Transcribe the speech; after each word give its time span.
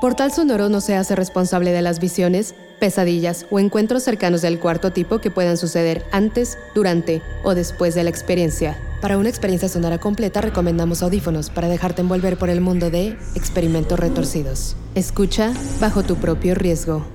Portal 0.00 0.32
Sonoro 0.32 0.68
no 0.68 0.80
se 0.80 0.96
hace 0.96 1.14
responsable 1.14 1.72
de 1.72 1.80
las 1.80 2.00
visiones, 2.00 2.54
pesadillas 2.78 3.46
o 3.50 3.58
encuentros 3.58 4.02
cercanos 4.02 4.42
del 4.42 4.58
cuarto 4.58 4.92
tipo 4.92 5.20
que 5.20 5.30
puedan 5.30 5.56
suceder 5.56 6.04
antes, 6.12 6.58
durante 6.74 7.22
o 7.42 7.54
después 7.54 7.94
de 7.94 8.04
la 8.04 8.10
experiencia. 8.10 8.76
Para 9.00 9.18
una 9.18 9.28
experiencia 9.28 9.68
sonora 9.68 9.98
completa 9.98 10.40
recomendamos 10.40 11.02
audífonos 11.02 11.48
para 11.48 11.68
dejarte 11.68 12.02
envolver 12.02 12.36
por 12.36 12.50
el 12.50 12.60
mundo 12.60 12.90
de 12.90 13.16
experimentos 13.34 13.98
retorcidos. 13.98 14.76
Escucha 14.94 15.52
bajo 15.80 16.02
tu 16.02 16.16
propio 16.16 16.54
riesgo. 16.54 17.06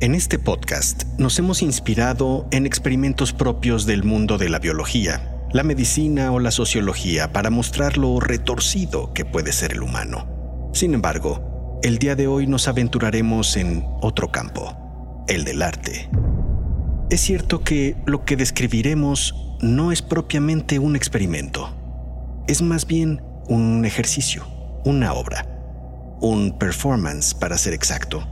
En 0.00 0.14
este 0.14 0.38
podcast 0.38 1.04
nos 1.18 1.38
hemos 1.38 1.62
inspirado 1.62 2.46
en 2.50 2.66
experimentos 2.66 3.32
propios 3.32 3.86
del 3.86 4.04
mundo 4.04 4.36
de 4.36 4.50
la 4.50 4.58
biología 4.58 5.35
la 5.52 5.62
medicina 5.62 6.32
o 6.32 6.40
la 6.40 6.50
sociología 6.50 7.32
para 7.32 7.50
mostrar 7.50 7.98
lo 7.98 8.20
retorcido 8.20 9.12
que 9.12 9.24
puede 9.24 9.52
ser 9.52 9.72
el 9.72 9.82
humano. 9.82 10.70
Sin 10.72 10.94
embargo, 10.94 11.78
el 11.82 11.98
día 11.98 12.16
de 12.16 12.26
hoy 12.26 12.46
nos 12.46 12.68
aventuraremos 12.68 13.56
en 13.56 13.84
otro 14.00 14.30
campo, 14.30 15.24
el 15.28 15.44
del 15.44 15.62
arte. 15.62 16.08
Es 17.10 17.20
cierto 17.20 17.62
que 17.62 17.96
lo 18.06 18.24
que 18.24 18.36
describiremos 18.36 19.34
no 19.60 19.92
es 19.92 20.02
propiamente 20.02 20.78
un 20.78 20.96
experimento, 20.96 21.70
es 22.48 22.62
más 22.62 22.86
bien 22.86 23.22
un 23.48 23.84
ejercicio, 23.84 24.44
una 24.84 25.12
obra, 25.12 25.46
un 26.20 26.58
performance 26.58 27.34
para 27.34 27.56
ser 27.56 27.72
exacto, 27.72 28.26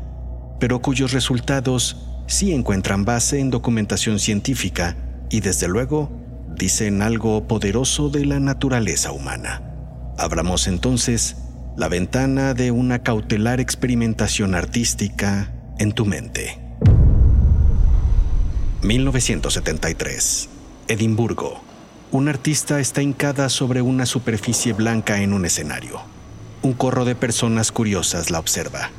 pero 0.58 0.82
cuyos 0.82 1.12
resultados 1.12 2.24
sí 2.26 2.52
encuentran 2.52 3.04
base 3.04 3.40
en 3.40 3.50
documentación 3.50 4.18
científica 4.18 4.96
y 5.30 5.40
desde 5.40 5.68
luego 5.68 6.10
dicen 6.56 7.02
algo 7.02 7.47
poderoso 7.47 8.08
de 8.08 8.24
la 8.24 8.41
naturaleza 8.41 9.12
humana. 9.12 9.62
Abramos 10.19 10.66
entonces 10.66 11.36
la 11.77 11.88
ventana 11.88 12.55
de 12.55 12.70
una 12.70 13.00
cautelar 13.02 13.61
experimentación 13.61 14.55
artística 14.55 15.52
en 15.78 15.92
tu 15.92 16.06
mente. 16.06 16.58
1973. 18.83 20.48
Edimburgo. 20.88 21.61
Un 22.11 22.28
artista 22.28 22.78
está 22.78 23.02
hincada 23.02 23.48
sobre 23.48 23.83
una 23.83 24.06
superficie 24.06 24.72
blanca 24.72 25.20
en 25.20 25.33
un 25.33 25.44
escenario. 25.46 26.00
Un 26.62 26.74
corro 26.74 27.05
de 27.05 27.16
personas 27.16 27.72
curiosas 27.72 28.30
la 28.30 28.39
observa. 28.39 28.91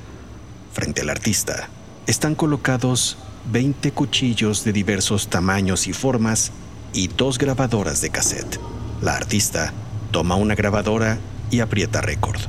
Frente 0.74 1.02
al 1.02 1.10
artista 1.10 1.70
están 2.08 2.36
colocados 2.36 3.18
20 3.52 3.92
cuchillos 3.92 4.64
de 4.66 4.74
diversos 4.74 5.30
tamaños 5.30 5.88
y 5.88 5.94
formas 5.94 6.52
y 6.96 7.10
dos 7.10 7.38
grabadoras 7.38 8.02
de 8.02 8.10
cassette. 8.10 8.60
La 9.02 9.16
artista 9.16 9.74
toma 10.12 10.36
una 10.36 10.56
grabadora 10.56 11.20
y 11.52 11.60
aprieta 11.60 12.02
récord. 12.02 12.40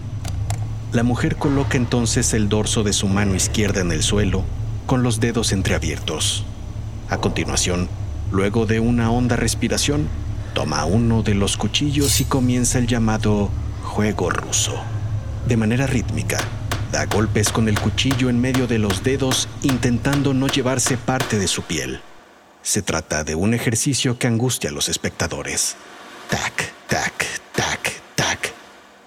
La 0.92 1.02
mujer 1.02 1.36
coloca 1.36 1.76
entonces 1.76 2.32
el 2.32 2.48
dorso 2.48 2.84
de 2.84 2.92
su 2.92 3.08
mano 3.08 3.34
izquierda 3.34 3.80
en 3.80 3.90
el 3.90 4.02
suelo, 4.02 4.44
con 4.86 5.02
los 5.02 5.18
dedos 5.18 5.52
entreabiertos. 5.52 6.44
A 7.10 7.18
continuación, 7.18 7.88
luego 8.30 8.66
de 8.66 8.80
una 8.80 9.10
honda 9.10 9.36
respiración, 9.36 10.08
toma 10.54 10.84
uno 10.84 11.22
de 11.22 11.34
los 11.34 11.56
cuchillos 11.56 12.20
y 12.20 12.24
comienza 12.24 12.78
el 12.78 12.86
llamado 12.86 13.50
juego 13.82 14.30
ruso. 14.30 14.74
De 15.48 15.56
manera 15.56 15.86
rítmica, 15.86 16.38
da 16.92 17.04
golpes 17.06 17.50
con 17.50 17.68
el 17.68 17.78
cuchillo 17.78 18.30
en 18.30 18.40
medio 18.40 18.66
de 18.68 18.78
los 18.78 19.02
dedos 19.02 19.48
intentando 19.62 20.34
no 20.34 20.46
llevarse 20.46 20.96
parte 20.96 21.38
de 21.38 21.48
su 21.48 21.62
piel. 21.62 22.00
Se 22.66 22.82
trata 22.82 23.22
de 23.22 23.36
un 23.36 23.54
ejercicio 23.54 24.18
que 24.18 24.26
angustia 24.26 24.70
a 24.70 24.72
los 24.72 24.88
espectadores. 24.88 25.76
Tac, 26.28 26.72
tac, 26.88 27.24
tac, 27.54 27.92
tac. 28.16 28.52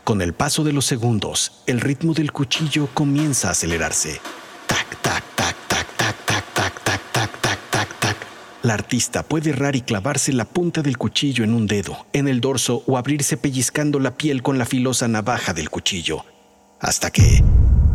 Con 0.06 0.22
el 0.22 0.31
paso 0.31 0.64
de 0.64 0.72
los 0.72 0.86
segundos, 0.86 1.62
el 1.68 1.81
ritmo 1.81 2.14
del 2.14 2.31
cuchillo 2.31 2.88
comienza 2.94 3.50
a 3.50 3.52
acelerarse. 3.52 4.22
Tac, 4.66 5.02
tac, 5.02 5.24
tac, 5.36 5.58
tac, 5.68 5.88
tac, 5.97 6.25
tac, 6.25 6.53
tac, 6.53 6.84
tac, 6.86 7.12
tac, 7.12 7.42
tac, 7.42 7.59
tac, 7.70 8.00
tac. 8.00 8.18
La 8.62 8.75
artista 8.75 9.24
puede 9.24 9.50
errar 9.50 9.76
y 9.76 9.81
clavarse 9.81 10.31
la 10.31 10.46
punta 10.46 10.81
del 10.81 10.97
cuchillo 10.97 11.44
en 11.44 11.53
un 11.53 11.68
dedo, 11.68 12.06
en 12.14 12.30
el 12.30 12.40
dorso 12.40 12.84
o 12.88 12.97
abrirse 12.97 13.36
pellizcando 13.36 14.00
la 14.00 14.16
piel 14.16 14.41
con 14.41 14.58
la 14.58 14.66
filosa 14.66 15.09
navaja 15.09 15.53
del 15.53 15.70
cuchillo. 15.70 16.24
Hasta 16.80 17.12
que 17.12 17.44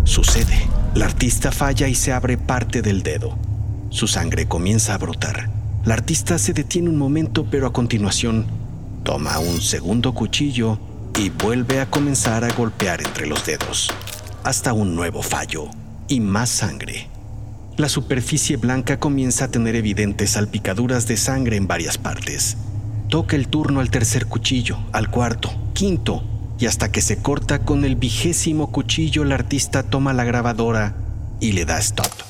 sucede. 0.05 0.69
La 0.95 1.07
artista 1.07 1.51
falla 1.51 1.89
y 1.89 1.95
se 1.95 2.13
abre 2.13 2.37
parte 2.37 2.83
del 2.83 3.03
dedo. 3.03 3.39
Su 3.95 4.09
sangre 4.09 4.49
comienza 4.49 4.93
a 4.93 4.99
brotar. 4.99 5.49
La 5.85 5.95
artista 5.95 6.37
se 6.37 6.53
detiene 6.53 6.89
un 6.89 6.99
momento, 6.99 7.47
pero 7.49 7.69
a 7.69 7.73
continuación 7.73 8.45
toma 9.05 9.39
un 9.39 9.61
segundo 9.61 10.13
cuchillo 10.15 10.81
y 11.17 11.31
vuelve 11.31 11.81
a 11.81 11.87
comenzar 11.87 12.43
a 12.43 12.53
golpear 12.53 13.01
entre 13.03 13.29
los 13.29 13.47
dedos, 13.47 13.95
hasta 14.43 14.73
un 14.73 14.97
nuevo 14.97 15.23
fallo 15.23 15.69
y 16.09 16.19
más 16.19 16.51
sangre. 16.51 17.07
La 17.77 17.89
superficie 17.89 18.57
blanca 18.57 18.99
comienza 18.99 19.45
a 19.45 19.49
tener 19.53 19.77
evidentes 19.77 20.31
salpicaduras 20.31 21.07
de 21.07 21.17
sangre 21.17 21.57
en 21.57 21.69
varias 21.69 21.97
partes. 21.97 22.57
Toca 23.09 23.37
el 23.37 23.47
turno 23.47 23.79
al 23.79 23.91
tercer 23.91 24.27
cuchillo, 24.27 24.77
al 24.91 25.09
cuarto, 25.09 25.53
quinto, 25.73 26.25
y 26.59 26.67
hasta 26.67 26.91
que 26.91 27.01
se 27.01 27.19
corta 27.19 27.61
con 27.61 27.85
el 27.85 27.95
vigésimo 27.95 28.73
cuchillo, 28.73 29.23
el 29.23 29.31
artista 29.31 29.85
toma 29.85 30.13
la 30.13 30.25
grabadora 30.25 30.97
y 31.39 31.53
le 31.53 31.65
da 31.65 31.79
stop. 31.79 32.24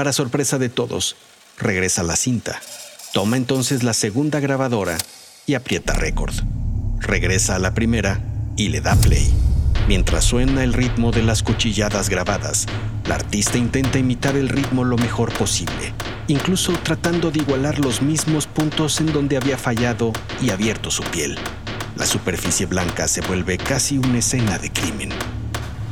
Para 0.00 0.14
sorpresa 0.14 0.56
de 0.56 0.70
todos, 0.70 1.14
regresa 1.58 2.02
la 2.02 2.16
cinta. 2.16 2.58
Toma 3.12 3.36
entonces 3.36 3.82
la 3.82 3.92
segunda 3.92 4.40
grabadora 4.40 4.96
y 5.44 5.52
aprieta 5.52 5.92
récord. 5.92 6.32
Regresa 7.00 7.56
a 7.56 7.58
la 7.58 7.74
primera 7.74 8.18
y 8.56 8.70
le 8.70 8.80
da 8.80 8.96
play. 8.96 9.30
Mientras 9.88 10.24
suena 10.24 10.64
el 10.64 10.72
ritmo 10.72 11.10
de 11.10 11.22
las 11.22 11.42
cuchilladas 11.42 12.08
grabadas, 12.08 12.64
la 13.06 13.16
artista 13.16 13.58
intenta 13.58 13.98
imitar 13.98 14.36
el 14.36 14.48
ritmo 14.48 14.84
lo 14.84 14.96
mejor 14.96 15.34
posible, 15.34 15.92
incluso 16.28 16.72
tratando 16.82 17.30
de 17.30 17.40
igualar 17.40 17.78
los 17.78 18.00
mismos 18.00 18.46
puntos 18.46 19.02
en 19.02 19.12
donde 19.12 19.36
había 19.36 19.58
fallado 19.58 20.14
y 20.40 20.48
abierto 20.48 20.90
su 20.90 21.02
piel. 21.02 21.36
La 21.96 22.06
superficie 22.06 22.64
blanca 22.64 23.06
se 23.06 23.20
vuelve 23.20 23.58
casi 23.58 23.98
una 23.98 24.20
escena 24.20 24.56
de 24.56 24.72
crimen. 24.72 25.10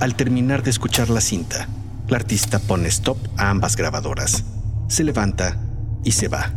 Al 0.01 0.15
terminar 0.15 0.63
de 0.63 0.71
escuchar 0.71 1.11
la 1.11 1.21
cinta, 1.21 1.69
la 2.09 2.17
artista 2.17 2.59
pone 2.59 2.89
stop 2.89 3.19
a 3.37 3.51
ambas 3.51 3.77
grabadoras, 3.77 4.45
se 4.89 5.05
levanta 5.05 5.59
y 6.05 6.13
se 6.13 6.29
va, 6.29 6.53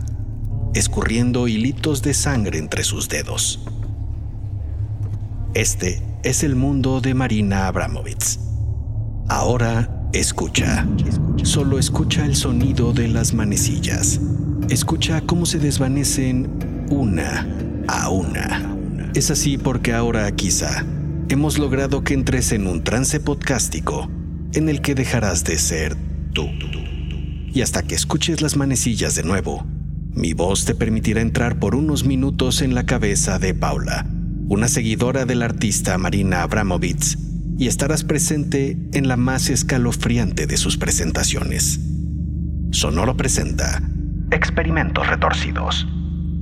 escurriendo 0.74 1.48
hilitos 1.48 2.02
de 2.02 2.14
sangre 2.14 2.58
entre 2.58 2.84
sus 2.84 3.10
dedos. 3.10 3.60
Este 5.54 6.02
es 6.24 6.44
el 6.44 6.56
mundo 6.56 7.02
de 7.02 7.14
Marina 7.14 7.68
Abramovitz. 7.68 8.40
Ahora 9.28 10.08
escucha, 10.14 10.88
solo 11.44 11.78
escucha 11.78 12.26
el 12.26 12.36
sonido 12.36 12.94
de 12.94 13.10
las 13.10 13.34
manecillas. 13.34 14.22
Escucha 14.70 15.22
cómo 15.22 15.46
se 15.46 15.60
desvanecen 15.60 16.86
una 16.90 17.48
a 17.90 18.10
una. 18.10 18.78
Es 19.14 19.30
así 19.32 19.58
porque 19.58 19.94
ahora 19.94 20.32
quizá 20.32 20.86
hemos 21.28 21.58
logrado 21.60 22.04
que 22.04 22.14
entres 22.14 22.54
en 22.54 22.68
un 22.68 22.84
trance 22.84 23.20
podcástico 23.20 24.10
en 24.54 24.70
el 24.70 24.82
que 24.82 24.96
dejarás 24.96 25.44
de 25.44 25.58
ser 25.58 25.96
tú. 26.34 26.48
Y 27.54 27.62
hasta 27.62 27.84
que 27.84 27.96
escuches 27.96 28.42
las 28.42 28.56
manecillas 28.56 29.16
de 29.16 29.24
nuevo, 29.24 29.66
mi 30.14 30.34
voz 30.34 30.66
te 30.66 30.76
permitirá 30.76 31.22
entrar 31.22 31.60
por 31.60 31.76
unos 31.76 32.06
minutos 32.06 32.62
en 32.62 32.76
la 32.76 32.86
cabeza 32.86 33.40
de 33.40 33.54
Paula, 33.54 34.06
una 34.48 34.68
seguidora 34.68 35.26
del 35.26 35.42
artista 35.42 35.98
Marina 35.98 36.44
Abramovitz, 36.44 37.18
y 37.58 37.68
estarás 37.68 38.04
presente 38.04 38.78
en 38.94 39.08
la 39.08 39.18
más 39.18 39.50
escalofriante 39.50 40.48
de 40.48 40.58
sus 40.58 40.78
presentaciones. 40.78 41.80
Sonoro 42.72 43.16
presenta 43.18 43.82
Experimentos 44.32 45.08
Retorcidos. 45.08 45.88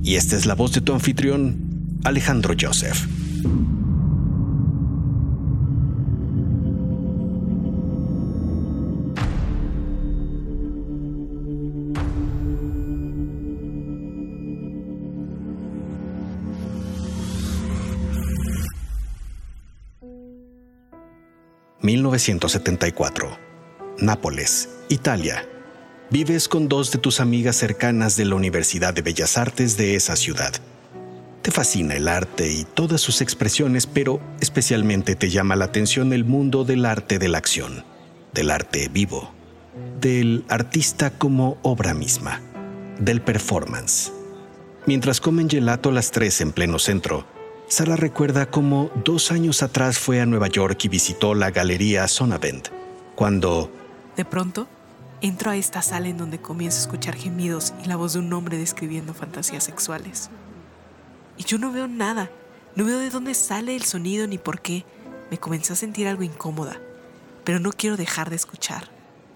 Y 0.02 0.14
esta 0.14 0.36
es 0.36 0.46
la 0.46 0.54
voz 0.54 0.72
de 0.72 0.80
tu 0.80 0.94
anfitrión, 0.94 1.98
Alejandro 2.04 2.54
Joseph. 2.58 3.06
1974. 22.10 23.38
Nápoles, 23.98 24.68
Italia. 24.88 25.46
Vives 26.10 26.48
con 26.48 26.68
dos 26.68 26.90
de 26.90 26.98
tus 26.98 27.20
amigas 27.20 27.54
cercanas 27.54 28.16
de 28.16 28.24
la 28.24 28.34
Universidad 28.34 28.92
de 28.92 29.02
Bellas 29.02 29.38
Artes 29.38 29.76
de 29.76 29.94
esa 29.94 30.16
ciudad. 30.16 30.52
Te 31.42 31.52
fascina 31.52 31.94
el 31.94 32.08
arte 32.08 32.50
y 32.50 32.64
todas 32.64 33.00
sus 33.00 33.20
expresiones, 33.20 33.86
pero 33.86 34.20
especialmente 34.40 35.14
te 35.14 35.30
llama 35.30 35.54
la 35.54 35.66
atención 35.66 36.12
el 36.12 36.24
mundo 36.24 36.64
del 36.64 36.84
arte 36.84 37.20
de 37.20 37.28
la 37.28 37.38
acción, 37.38 37.84
del 38.34 38.50
arte 38.50 38.88
vivo, 38.88 39.32
del 40.00 40.44
artista 40.48 41.10
como 41.10 41.58
obra 41.62 41.94
misma, 41.94 42.40
del 42.98 43.22
performance. 43.22 44.12
Mientras 44.86 45.20
comen 45.20 45.48
gelato 45.48 45.92
las 45.92 46.10
tres 46.10 46.40
en 46.40 46.50
pleno 46.50 46.80
centro, 46.80 47.24
Sara 47.70 47.94
recuerda 47.94 48.50
cómo 48.50 48.90
dos 49.04 49.30
años 49.30 49.62
atrás 49.62 49.96
fue 49.96 50.20
a 50.20 50.26
Nueva 50.26 50.48
York 50.48 50.76
y 50.86 50.88
visitó 50.88 51.36
la 51.36 51.52
galería 51.52 52.08
Sonavent, 52.08 52.66
cuando... 53.14 53.70
De 54.16 54.24
pronto, 54.24 54.66
entro 55.20 55.52
a 55.52 55.56
esta 55.56 55.80
sala 55.80 56.08
en 56.08 56.18
donde 56.18 56.40
comienzo 56.40 56.78
a 56.78 56.80
escuchar 56.80 57.14
gemidos 57.14 57.72
y 57.84 57.86
la 57.86 57.94
voz 57.94 58.14
de 58.14 58.18
un 58.18 58.32
hombre 58.32 58.58
describiendo 58.58 59.14
fantasías 59.14 59.62
sexuales. 59.62 60.30
Y 61.38 61.44
yo 61.44 61.58
no 61.58 61.70
veo 61.70 61.86
nada, 61.86 62.28
no 62.74 62.84
veo 62.84 62.98
de 62.98 63.08
dónde 63.08 63.34
sale 63.34 63.76
el 63.76 63.84
sonido 63.84 64.26
ni 64.26 64.36
por 64.36 64.60
qué. 64.60 64.84
Me 65.30 65.38
comencé 65.38 65.72
a 65.72 65.76
sentir 65.76 66.08
algo 66.08 66.24
incómoda, 66.24 66.80
pero 67.44 67.60
no 67.60 67.70
quiero 67.70 67.96
dejar 67.96 68.30
de 68.30 68.36
escuchar. 68.36 68.90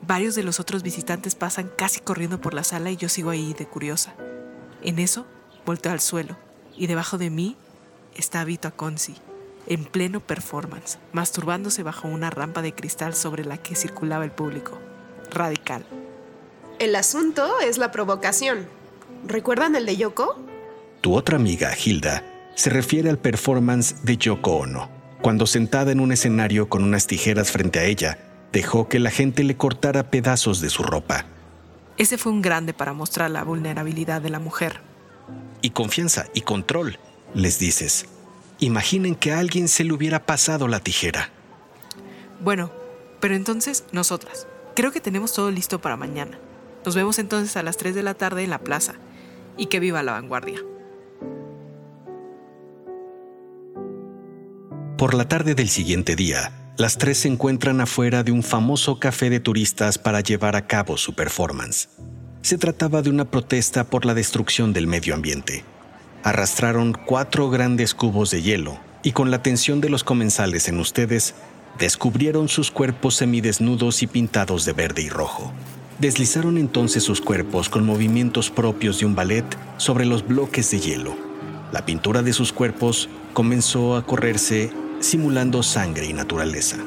Varios 0.05 0.35
de 0.35 0.43
los 0.43 0.59
otros 0.59 0.83
visitantes 0.83 1.37
pasan 1.37 1.71
casi 1.79 2.01
corriendo 2.01 2.41
por 2.41 2.53
la 2.53 2.65
sala 2.65 2.91
y 2.91 2.97
yo 2.97 3.09
sigo 3.09 3.31
ahí 3.31 3.55
de 3.55 3.67
curiosa. 3.67 4.17
En 4.83 4.99
eso, 4.99 5.25
volteo 5.65 5.93
al 5.93 6.01
suelo 6.01 6.37
y 6.77 6.89
debajo 6.89 7.17
de 7.17 7.31
mí 7.31 7.57
está 8.15 8.45
Vito 8.45 8.69
Aconci, 8.69 9.15
en 9.67 9.85
pleno 9.85 10.21
performance, 10.21 10.99
masturbándose 11.13 11.83
bajo 11.83 12.09
una 12.09 12.31
rampa 12.31 12.63
de 12.63 12.75
cristal 12.75 13.15
sobre 13.15 13.45
la 13.45 13.59
que 13.59 13.75
circulaba 13.75 14.25
el 14.25 14.31
público. 14.31 14.79
Radical. 15.31 15.85
El 16.79 16.97
asunto 16.97 17.61
es 17.61 17.79
la 17.79 17.91
provocación. 17.91 18.67
¿Recuerdan 19.27 19.77
el 19.77 19.87
de 19.87 19.97
Yoko? 19.97 20.37
Tu 21.01 21.15
otra 21.15 21.37
amiga, 21.37 21.73
Hilda, 21.77 22.25
se 22.55 22.71
refiere 22.71 23.11
al 23.11 23.19
performance 23.19 24.05
de 24.05 24.17
Yoko 24.17 24.57
Ono, 24.57 24.91
cuando 25.23 25.47
sentada 25.47 25.93
en 25.93 26.01
un 26.01 26.13
escenario 26.13 26.69
con 26.69 26.83
unas 26.83 27.07
tijeras 27.07 27.51
frente 27.51 27.79
a 27.79 27.85
ella, 27.85 28.19
dejó 28.53 28.89
que 28.89 28.99
la 28.99 29.11
gente 29.11 29.45
le 29.45 29.57
cortara 29.57 30.11
pedazos 30.11 30.61
de 30.61 30.71
su 30.71 30.83
ropa. 30.83 31.27
Ese 31.97 32.19
fue 32.19 32.33
un 32.33 32.43
grande 32.43 32.75
para 32.75 32.93
mostrar 32.93 33.31
la 33.31 33.45
vulnerabilidad 33.45 34.21
de 34.21 34.31
la 34.31 34.41
mujer. 34.41 34.81
Y 35.63 35.71
confianza 35.71 36.27
y 36.35 36.43
control 36.43 36.99
les 37.35 37.59
dices. 37.59 38.07
Imaginen 38.61 39.15
que 39.15 39.33
a 39.33 39.41
alguien 39.41 39.69
se 39.69 39.85
le 39.85 39.93
hubiera 39.93 40.25
pasado 40.25 40.69
la 40.69 40.81
tijera. 40.81 41.31
Bueno, 42.41 42.71
pero 43.21 43.35
entonces 43.35 43.85
nosotras. 43.93 44.47
Creo 44.75 44.93
que 44.93 45.01
tenemos 45.01 45.33
todo 45.33 45.51
listo 45.51 45.81
para 45.81 45.97
mañana. 45.97 46.39
Nos 46.85 46.95
vemos 46.95 47.19
entonces 47.19 47.57
a 47.57 47.63
las 47.63 47.77
3 47.77 47.95
de 47.95 48.03
la 48.03 48.15
tarde 48.15 48.45
en 48.45 48.51
la 48.51 48.59
plaza. 48.59 48.95
Y 49.57 49.67
que 49.67 49.81
viva 49.81 50.03
la 50.03 50.13
vanguardia. 50.13 50.61
Por 54.99 55.15
la 55.15 55.29
tarde 55.29 55.55
del 55.55 55.69
siguiente 55.69 56.17
día, 56.17 56.73
las 56.77 56.99
tres 56.99 57.19
se 57.19 57.29
encuentran 57.29 57.81
afuera 57.81 58.23
de 58.23 58.33
un 58.33 58.43
famoso 58.43 58.99
café 58.99 59.29
de 59.31 59.41
turistas 59.41 59.99
para 59.99 60.21
llevar 60.21 60.57
a 60.57 60.67
cabo 60.67 60.97
su 60.97 61.15
performance. 61.15 61.89
Se 62.43 62.59
trataba 62.59 63.03
de 63.03 63.11
una 63.11 63.31
protesta 63.31 63.85
por 63.85 64.05
la 64.05 64.15
destrucción 64.15 64.73
del 64.73 64.87
medio 64.87 65.15
ambiente 65.15 65.65
arrastraron 66.25 66.95
cuatro 66.95 67.51
grandes 67.51 67.95
cubos 67.95 68.31
de 68.31 68.41
hielo 68.41 68.79
y 69.03 69.13
con 69.13 69.31
la 69.31 69.37
atención 69.37 69.83
de 69.83 69.91
los 69.91 70.05
comensales 70.05 70.69
en 70.69 70.81
ustedes, 70.81 71.35
descubrieron 71.79 72.49
sus 72.49 72.71
cuerpos 72.71 73.17
semidesnudos 73.17 74.03
y 74.03 74.07
pintados 74.07 74.65
de 74.65 74.73
verde 74.73 75.03
y 75.03 75.11
rojo. 75.11 75.53
Deslizaron 75.99 76.57
entonces 76.57 77.05
sus 77.05 77.21
cuerpos 77.21 77.69
con 77.69 77.85
movimientos 77.85 78.51
propios 78.51 78.99
de 78.99 79.07
un 79.07 79.15
ballet 79.15 79.45
sobre 79.77 80.07
los 80.07 80.27
bloques 80.27 80.71
de 80.71 80.81
hielo. 80.81 81.15
La 81.73 81.85
pintura 81.85 82.23
de 82.23 82.33
sus 82.33 82.55
cuerpos 82.55 83.11
comenzó 83.35 83.95
a 83.95 84.07
correrse 84.07 84.73
simulando 85.01 85.63
sangre 85.63 86.07
y 86.07 86.15
naturaleza. 86.15 86.79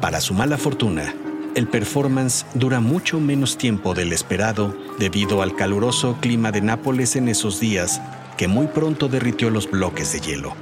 Para 0.00 0.20
su 0.20 0.34
mala 0.34 0.58
fortuna, 0.58 1.14
el 1.54 1.68
performance 1.68 2.44
dura 2.54 2.80
mucho 2.80 3.20
menos 3.20 3.56
tiempo 3.56 3.94
del 3.94 4.12
esperado 4.12 4.76
debido 4.98 5.42
al 5.42 5.54
caluroso 5.54 6.18
clima 6.20 6.50
de 6.50 6.60
Nápoles 6.60 7.14
en 7.14 7.28
esos 7.28 7.60
días 7.60 8.00
que 8.36 8.48
muy 8.48 8.66
pronto 8.66 9.08
derritió 9.08 9.50
los 9.50 9.70
bloques 9.70 10.12
de 10.12 10.20
hielo. 10.20 10.54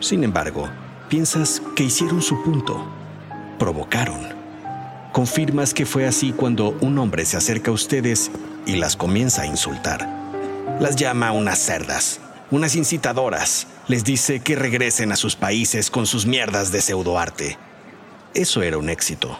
Sin 0.00 0.24
embargo, 0.24 0.68
piensas 1.08 1.60
que 1.76 1.84
hicieron 1.84 2.22
su 2.22 2.42
punto. 2.42 2.86
Provocaron. 3.58 4.20
Confirmas 5.12 5.74
que 5.74 5.86
fue 5.86 6.06
así 6.06 6.32
cuando 6.32 6.76
un 6.80 6.98
hombre 6.98 7.24
se 7.24 7.36
acerca 7.36 7.70
a 7.70 7.74
ustedes 7.74 8.30
y 8.64 8.76
las 8.76 8.96
comienza 8.96 9.42
a 9.42 9.46
insultar. 9.46 10.08
Las 10.80 10.96
llama 10.96 11.32
unas 11.32 11.58
cerdas, 11.58 12.20
unas 12.50 12.76
incitadoras. 12.76 13.66
Les 13.88 14.04
dice 14.04 14.40
que 14.40 14.54
regresen 14.54 15.10
a 15.12 15.16
sus 15.16 15.34
países 15.34 15.90
con 15.90 16.06
sus 16.06 16.26
mierdas 16.26 16.70
de 16.70 16.80
pseudoarte. 16.80 17.58
Eso 18.34 18.62
era 18.62 18.78
un 18.78 18.88
éxito. 18.88 19.36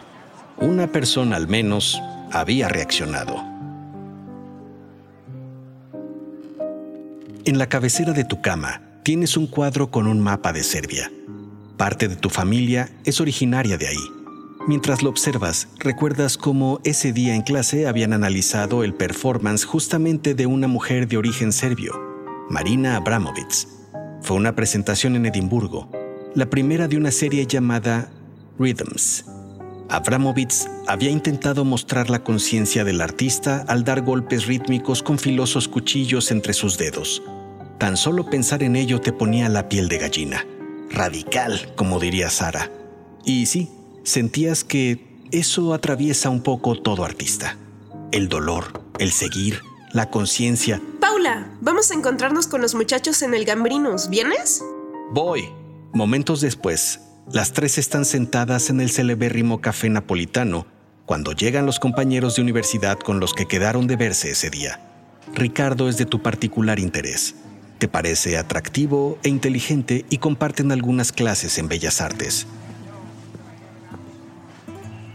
Una 0.56 0.88
persona 0.88 1.36
al 1.36 1.46
menos 1.46 2.00
había 2.32 2.68
reaccionado. 2.68 3.49
En 7.46 7.56
la 7.56 7.70
cabecera 7.70 8.12
de 8.12 8.24
tu 8.24 8.42
cama 8.42 8.82
tienes 9.02 9.38
un 9.38 9.46
cuadro 9.46 9.90
con 9.90 10.06
un 10.06 10.20
mapa 10.20 10.52
de 10.52 10.62
Serbia. 10.62 11.10
Parte 11.78 12.06
de 12.06 12.16
tu 12.16 12.28
familia 12.28 12.90
es 13.06 13.18
originaria 13.18 13.78
de 13.78 13.88
ahí. 13.88 14.10
Mientras 14.68 15.02
lo 15.02 15.08
observas, 15.08 15.68
recuerdas 15.78 16.36
cómo 16.36 16.80
ese 16.84 17.14
día 17.14 17.34
en 17.34 17.40
clase 17.40 17.86
habían 17.86 18.12
analizado 18.12 18.84
el 18.84 18.92
performance 18.92 19.64
justamente 19.64 20.34
de 20.34 20.44
una 20.44 20.68
mujer 20.68 21.08
de 21.08 21.16
origen 21.16 21.52
serbio, 21.52 21.94
Marina 22.50 22.96
Abramovic. 22.96 23.66
Fue 24.20 24.36
una 24.36 24.54
presentación 24.54 25.16
en 25.16 25.24
Edimburgo, 25.24 25.90
la 26.34 26.50
primera 26.50 26.88
de 26.88 26.98
una 26.98 27.10
serie 27.10 27.46
llamada 27.46 28.10
Rhythms. 28.58 29.24
Abramovic 29.90 30.52
había 30.86 31.10
intentado 31.10 31.64
mostrar 31.64 32.10
la 32.10 32.22
conciencia 32.22 32.84
del 32.84 33.00
artista 33.00 33.64
al 33.66 33.82
dar 33.82 34.02
golpes 34.02 34.46
rítmicos 34.46 35.02
con 35.02 35.18
filosos 35.18 35.66
cuchillos 35.66 36.30
entre 36.30 36.52
sus 36.52 36.78
dedos. 36.78 37.22
Tan 37.78 37.96
solo 37.96 38.30
pensar 38.30 38.62
en 38.62 38.76
ello 38.76 39.00
te 39.00 39.12
ponía 39.12 39.48
la 39.48 39.68
piel 39.68 39.88
de 39.88 39.98
gallina. 39.98 40.46
Radical, 40.90 41.72
como 41.76 41.98
diría 41.98 42.30
Sara. 42.30 42.70
Y 43.24 43.46
sí, 43.46 43.68
sentías 44.04 44.62
que 44.62 45.10
eso 45.32 45.74
atraviesa 45.74 46.30
un 46.30 46.42
poco 46.42 46.80
todo 46.80 47.04
artista. 47.04 47.56
El 48.12 48.28
dolor, 48.28 48.84
el 48.98 49.10
seguir, 49.10 49.60
la 49.92 50.08
conciencia. 50.08 50.80
Paula, 51.00 51.52
vamos 51.60 51.90
a 51.90 51.94
encontrarnos 51.94 52.46
con 52.46 52.60
los 52.60 52.76
muchachos 52.76 53.22
en 53.22 53.34
el 53.34 53.44
Gambrinus. 53.44 54.08
¿Vienes? 54.08 54.62
Voy. 55.12 55.48
Momentos 55.92 56.40
después, 56.40 57.00
las 57.32 57.52
tres 57.52 57.78
están 57.78 58.04
sentadas 58.04 58.70
en 58.70 58.80
el 58.80 58.90
celebérrimo 58.90 59.60
café 59.60 59.88
napolitano 59.88 60.66
cuando 61.06 61.32
llegan 61.32 61.66
los 61.66 61.78
compañeros 61.78 62.36
de 62.36 62.42
universidad 62.42 62.98
con 62.98 63.20
los 63.20 63.34
que 63.34 63.46
quedaron 63.46 63.86
de 63.86 63.96
verse 63.96 64.30
ese 64.30 64.50
día. 64.50 64.80
Ricardo 65.34 65.88
es 65.88 65.96
de 65.96 66.06
tu 66.06 66.22
particular 66.22 66.78
interés. 66.78 67.36
Te 67.78 67.88
parece 67.88 68.36
atractivo 68.36 69.18
e 69.22 69.28
inteligente 69.28 70.04
y 70.10 70.18
comparten 70.18 70.72
algunas 70.72 71.12
clases 71.12 71.58
en 71.58 71.68
Bellas 71.68 72.00
Artes. 72.00 72.46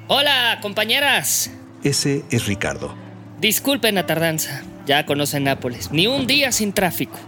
Hola, 0.07 0.60
compañeras. 0.62 1.51
Ese 1.84 2.24
es 2.31 2.45
Ricardo. 2.45 2.95
Disculpen 3.41 3.95
la 3.95 4.05
tardanza. 4.05 4.63
Ya 4.86 5.05
conocen 5.05 5.43
Nápoles. 5.43 5.91
Ni 5.91 6.07
un 6.07 6.27
día 6.27 6.51
sin 6.51 6.74
tráfico. 6.74 7.19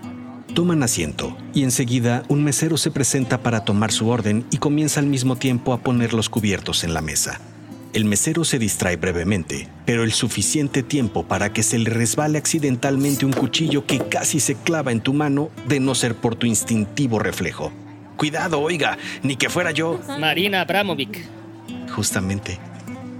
Toman 0.57 0.81
asiento 0.81 1.37
y 1.53 1.61
enseguida 1.61 2.23
un 2.29 2.43
mesero 2.43 2.77
se 2.77 2.89
presenta 2.89 3.43
para 3.43 3.63
tomar 3.63 3.91
su 3.91 4.09
orden 4.09 4.43
y 4.49 4.57
comienza 4.57 4.99
al 4.99 5.05
mismo 5.05 5.35
tiempo 5.35 5.71
a 5.71 5.81
poner 5.81 6.15
los 6.15 6.29
cubiertos 6.29 6.83
en 6.83 6.95
la 6.95 7.01
mesa. 7.01 7.39
El 7.93 8.05
mesero 8.05 8.43
se 8.43 8.57
distrae 8.57 8.95
brevemente, 8.95 9.67
pero 9.85 10.03
el 10.03 10.13
suficiente 10.13 10.81
tiempo 10.81 11.27
para 11.27 11.53
que 11.53 11.61
se 11.61 11.77
le 11.77 11.91
resbale 11.91 12.39
accidentalmente 12.39 13.23
un 13.23 13.33
cuchillo 13.33 13.85
que 13.85 13.99
casi 13.99 14.39
se 14.39 14.55
clava 14.55 14.91
en 14.91 15.01
tu 15.01 15.13
mano 15.13 15.51
de 15.67 15.79
no 15.79 15.93
ser 15.93 16.15
por 16.15 16.33
tu 16.33 16.47
instintivo 16.47 17.19
reflejo. 17.19 17.71
Cuidado, 18.17 18.59
oiga, 18.59 18.97
ni 19.21 19.35
que 19.35 19.49
fuera 19.49 19.69
yo. 19.69 19.99
Marina 20.19 20.61
Abramovic. 20.61 21.23
Justamente. 21.91 22.57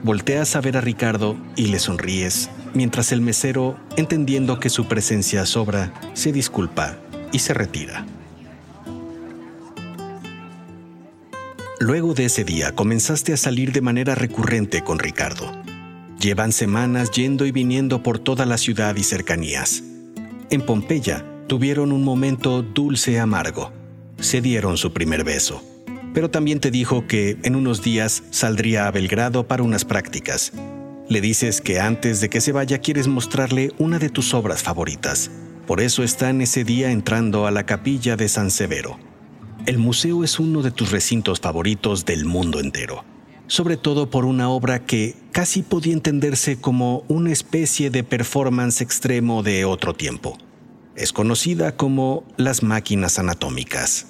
Volteas 0.01 0.55
a 0.55 0.61
ver 0.61 0.75
a 0.75 0.81
Ricardo 0.81 1.37
y 1.55 1.67
le 1.67 1.77
sonríes, 1.77 2.49
mientras 2.73 3.11
el 3.11 3.21
mesero, 3.21 3.77
entendiendo 3.95 4.59
que 4.59 4.69
su 4.69 4.87
presencia 4.87 5.45
sobra, 5.45 5.93
se 6.15 6.31
disculpa 6.31 6.97
y 7.31 7.39
se 7.39 7.53
retira. 7.53 8.05
Luego 11.79 12.13
de 12.13 12.25
ese 12.25 12.43
día 12.43 12.73
comenzaste 12.73 13.33
a 13.33 13.37
salir 13.37 13.71
de 13.71 13.81
manera 13.81 14.15
recurrente 14.15 14.83
con 14.83 14.97
Ricardo. 14.97 15.51
Llevan 16.19 16.51
semanas 16.51 17.11
yendo 17.11 17.45
y 17.45 17.51
viniendo 17.51 18.01
por 18.01 18.17
toda 18.17 18.45
la 18.47 18.57
ciudad 18.57 18.95
y 18.95 19.03
cercanías. 19.03 19.83
En 20.49 20.61
Pompeya 20.63 21.23
tuvieron 21.47 21.91
un 21.91 22.03
momento 22.03 22.63
dulce 22.63 23.19
amargo. 23.19 23.71
Se 24.19 24.41
dieron 24.41 24.77
su 24.77 24.91
primer 24.91 25.23
beso. 25.23 25.63
pero 26.17 26.31
también 26.31 26.59
te 26.59 26.71
dijo 26.71 27.05
que 27.05 27.37
en 27.43 27.55
unos 27.55 27.83
días 27.83 28.23
saldría 28.31 28.87
a 28.87 28.91
Belgrado 28.91 29.47
para 29.47 29.61
unas 29.61 29.85
prácticas. 29.85 30.51
Le 31.09 31.21
dices 31.21 31.61
que 31.61 31.79
antes 31.79 32.21
de 32.21 32.29
que 32.29 32.41
se 32.41 32.51
vaya 32.51 32.79
quieres 32.79 33.07
mostrarle 33.07 33.71
una 33.77 33.99
de 33.99 34.09
tus 34.09 34.33
obras 34.33 34.63
favoritas. 34.63 35.29
Por 35.67 35.81
eso 35.81 36.01
está 36.01 36.29
en 36.29 36.39
ese 36.39 36.63
día 36.63 36.91
entrando 36.91 37.45
a 37.45 37.51
la 37.51 37.65
capilla 37.65 38.15
de 38.15 38.29
San 38.29 38.51
Severo. 38.51 38.97
El 39.65 39.79
museo 39.79 40.23
es 40.23 40.39
uno 40.39 40.61
de 40.61 40.71
tus 40.71 40.91
recintos 40.91 41.41
favoritos 41.41 42.05
del 42.05 42.23
mundo 42.23 42.61
entero, 42.61 43.03
sobre 43.47 43.75
todo 43.75 44.09
por 44.09 44.23
una 44.23 44.49
obra 44.49 44.85
que 44.85 45.17
casi 45.33 45.63
podía 45.63 45.91
entenderse 45.91 46.61
como 46.61 47.03
una 47.09 47.33
especie 47.33 47.89
de 47.89 48.05
performance 48.05 48.79
extremo 48.79 49.43
de 49.43 49.65
otro 49.65 49.93
tiempo. 49.93 50.37
Es 50.95 51.11
conocida 51.11 51.75
como 51.75 52.23
las 52.37 52.63
máquinas 52.63 53.19
anatómicas. 53.19 54.07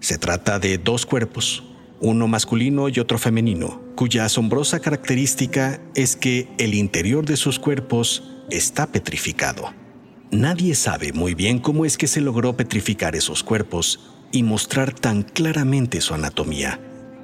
Se 0.00 0.18
trata 0.18 0.58
de 0.58 0.76
dos 0.76 1.06
cuerpos, 1.06 1.64
uno 2.00 2.28
masculino 2.28 2.90
y 2.90 3.00
otro 3.00 3.16
femenino, 3.16 3.80
cuya 3.96 4.26
asombrosa 4.26 4.78
característica 4.80 5.80
es 5.94 6.16
que 6.16 6.48
el 6.58 6.74
interior 6.74 7.24
de 7.24 7.38
sus 7.38 7.58
cuerpos 7.58 8.24
está 8.50 8.92
petrificado. 8.92 9.72
Nadie 10.30 10.74
sabe 10.74 11.14
muy 11.14 11.34
bien 11.34 11.58
cómo 11.58 11.86
es 11.86 11.96
que 11.96 12.06
se 12.06 12.20
logró 12.20 12.54
petrificar 12.54 13.16
esos 13.16 13.42
cuerpos 13.42 13.98
y 14.30 14.42
mostrar 14.42 14.92
tan 14.92 15.22
claramente 15.22 16.02
su 16.02 16.12
anatomía. 16.12 16.78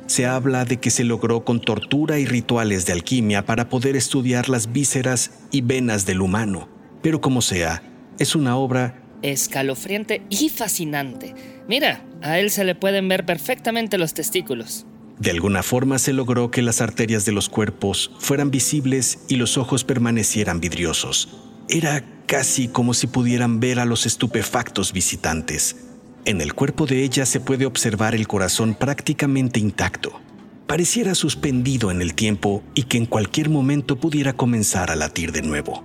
Se 0.07 0.25
habla 0.25 0.65
de 0.65 0.79
que 0.79 0.91
se 0.91 1.05
logró 1.05 1.45
con 1.45 1.61
tortura 1.61 2.19
y 2.19 2.25
rituales 2.25 2.87
de 2.87 2.95
alquimia 2.95 3.45
para 3.45 3.69
poder 3.69 3.95
estudiar 3.97 4.49
las 4.49 4.73
vísceras 4.73 5.33
y 5.51 5.61
venas 5.61 6.07
del 6.07 6.23
humano, 6.23 6.69
pero 7.03 7.21
como 7.21 7.43
sea, 7.43 7.83
es 8.19 8.35
una 8.35 8.57
obra 8.57 9.03
escalofriante 9.21 10.23
y 10.31 10.49
fascinante. 10.49 11.35
Mira, 11.69 12.05
a 12.23 12.39
él 12.39 12.51
se 12.51 12.65
le 12.65 12.75
pueden 12.75 13.09
ver 13.09 13.27
perfectamente 13.27 13.99
los 13.99 14.15
testículos. 14.15 14.87
De 15.19 15.31
alguna 15.31 15.63
forma 15.63 15.99
se 15.99 16.13
logró 16.13 16.51
que 16.51 16.63
las 16.63 16.81
arterias 16.81 17.25
de 17.25 17.33
los 17.33 17.49
cuerpos 17.49 18.11
fueran 18.19 18.51
visibles 18.51 19.21
y 19.29 19.37
los 19.37 19.59
ojos 19.59 19.85
permanecieran 19.85 20.61
vidriosos. 20.61 21.29
Era 21.69 22.05
casi 22.27 22.69
como 22.69 22.95
si 22.95 23.07
pudieran 23.07 23.61
ver 23.61 23.79
a 23.79 23.85
los 23.85 24.07
estupefactos 24.07 24.93
visitantes. 24.93 25.77
En 26.25 26.41
el 26.41 26.55
cuerpo 26.55 26.87
de 26.87 27.03
ella 27.03 27.27
se 27.27 27.41
puede 27.41 27.67
observar 27.67 28.15
el 28.15 28.27
corazón 28.27 28.75
prácticamente 28.75 29.61
intacto. 29.61 30.21
Pareciera 30.67 31.15
suspendido 31.15 31.91
en 31.91 32.01
el 32.01 32.15
tiempo 32.15 32.63
y 32.75 32.85
que 32.85 32.97
en 32.97 33.07
cualquier 33.07 33.51
momento 33.51 33.97
pudiera 33.97 34.33
comenzar 34.33 34.91
a 34.91 34.97
latir 34.97 35.33
de 35.33 35.43
nuevo. 35.43 35.85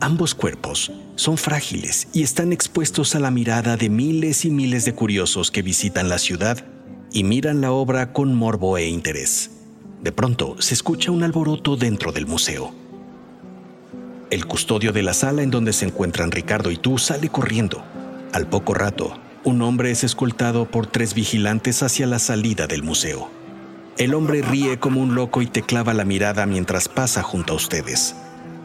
Ambos 0.00 0.34
cuerpos 0.34 0.92
son 1.16 1.38
frágiles 1.38 2.08
y 2.12 2.22
están 2.22 2.52
expuestos 2.52 3.14
a 3.14 3.20
la 3.20 3.30
mirada 3.30 3.76
de 3.76 3.88
miles 3.88 4.44
y 4.44 4.50
miles 4.50 4.84
de 4.84 4.94
curiosos 4.94 5.50
que 5.50 5.62
visitan 5.62 6.08
la 6.08 6.18
ciudad 6.18 6.64
y 7.12 7.24
miran 7.24 7.60
la 7.60 7.72
obra 7.72 8.12
con 8.12 8.34
morbo 8.34 8.78
e 8.78 8.88
interés. 8.88 9.50
De 10.02 10.12
pronto 10.12 10.56
se 10.60 10.74
escucha 10.74 11.10
un 11.10 11.22
alboroto 11.22 11.76
dentro 11.76 12.12
del 12.12 12.26
museo. 12.26 12.85
El 14.28 14.46
custodio 14.46 14.90
de 14.90 15.04
la 15.04 15.14
sala 15.14 15.42
en 15.42 15.52
donde 15.52 15.72
se 15.72 15.84
encuentran 15.84 16.32
Ricardo 16.32 16.72
y 16.72 16.76
tú 16.76 16.98
sale 16.98 17.28
corriendo. 17.28 17.84
Al 18.32 18.48
poco 18.48 18.74
rato, 18.74 19.16
un 19.44 19.62
hombre 19.62 19.92
es 19.92 20.02
escoltado 20.02 20.68
por 20.68 20.88
tres 20.88 21.14
vigilantes 21.14 21.84
hacia 21.84 22.08
la 22.08 22.18
salida 22.18 22.66
del 22.66 22.82
museo. 22.82 23.30
El 23.98 24.14
hombre 24.14 24.42
ríe 24.42 24.80
como 24.80 25.00
un 25.00 25.14
loco 25.14 25.42
y 25.42 25.46
te 25.46 25.62
clava 25.62 25.94
la 25.94 26.04
mirada 26.04 26.44
mientras 26.44 26.88
pasa 26.88 27.22
junto 27.22 27.52
a 27.52 27.56
ustedes. 27.56 28.16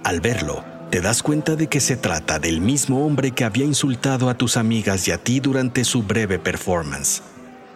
Al 0.03 0.19
verlo, 0.19 0.63
te 0.89 0.99
das 0.99 1.21
cuenta 1.21 1.55
de 1.55 1.67
que 1.67 1.79
se 1.79 1.95
trata 1.95 2.39
del 2.39 2.59
mismo 2.59 3.05
hombre 3.05 3.29
que 3.29 3.43
había 3.43 3.63
insultado 3.63 4.31
a 4.31 4.33
tus 4.33 4.57
amigas 4.57 5.07
y 5.07 5.11
a 5.11 5.19
ti 5.19 5.39
durante 5.39 5.83
su 5.83 6.01
breve 6.01 6.39
performance. 6.39 7.21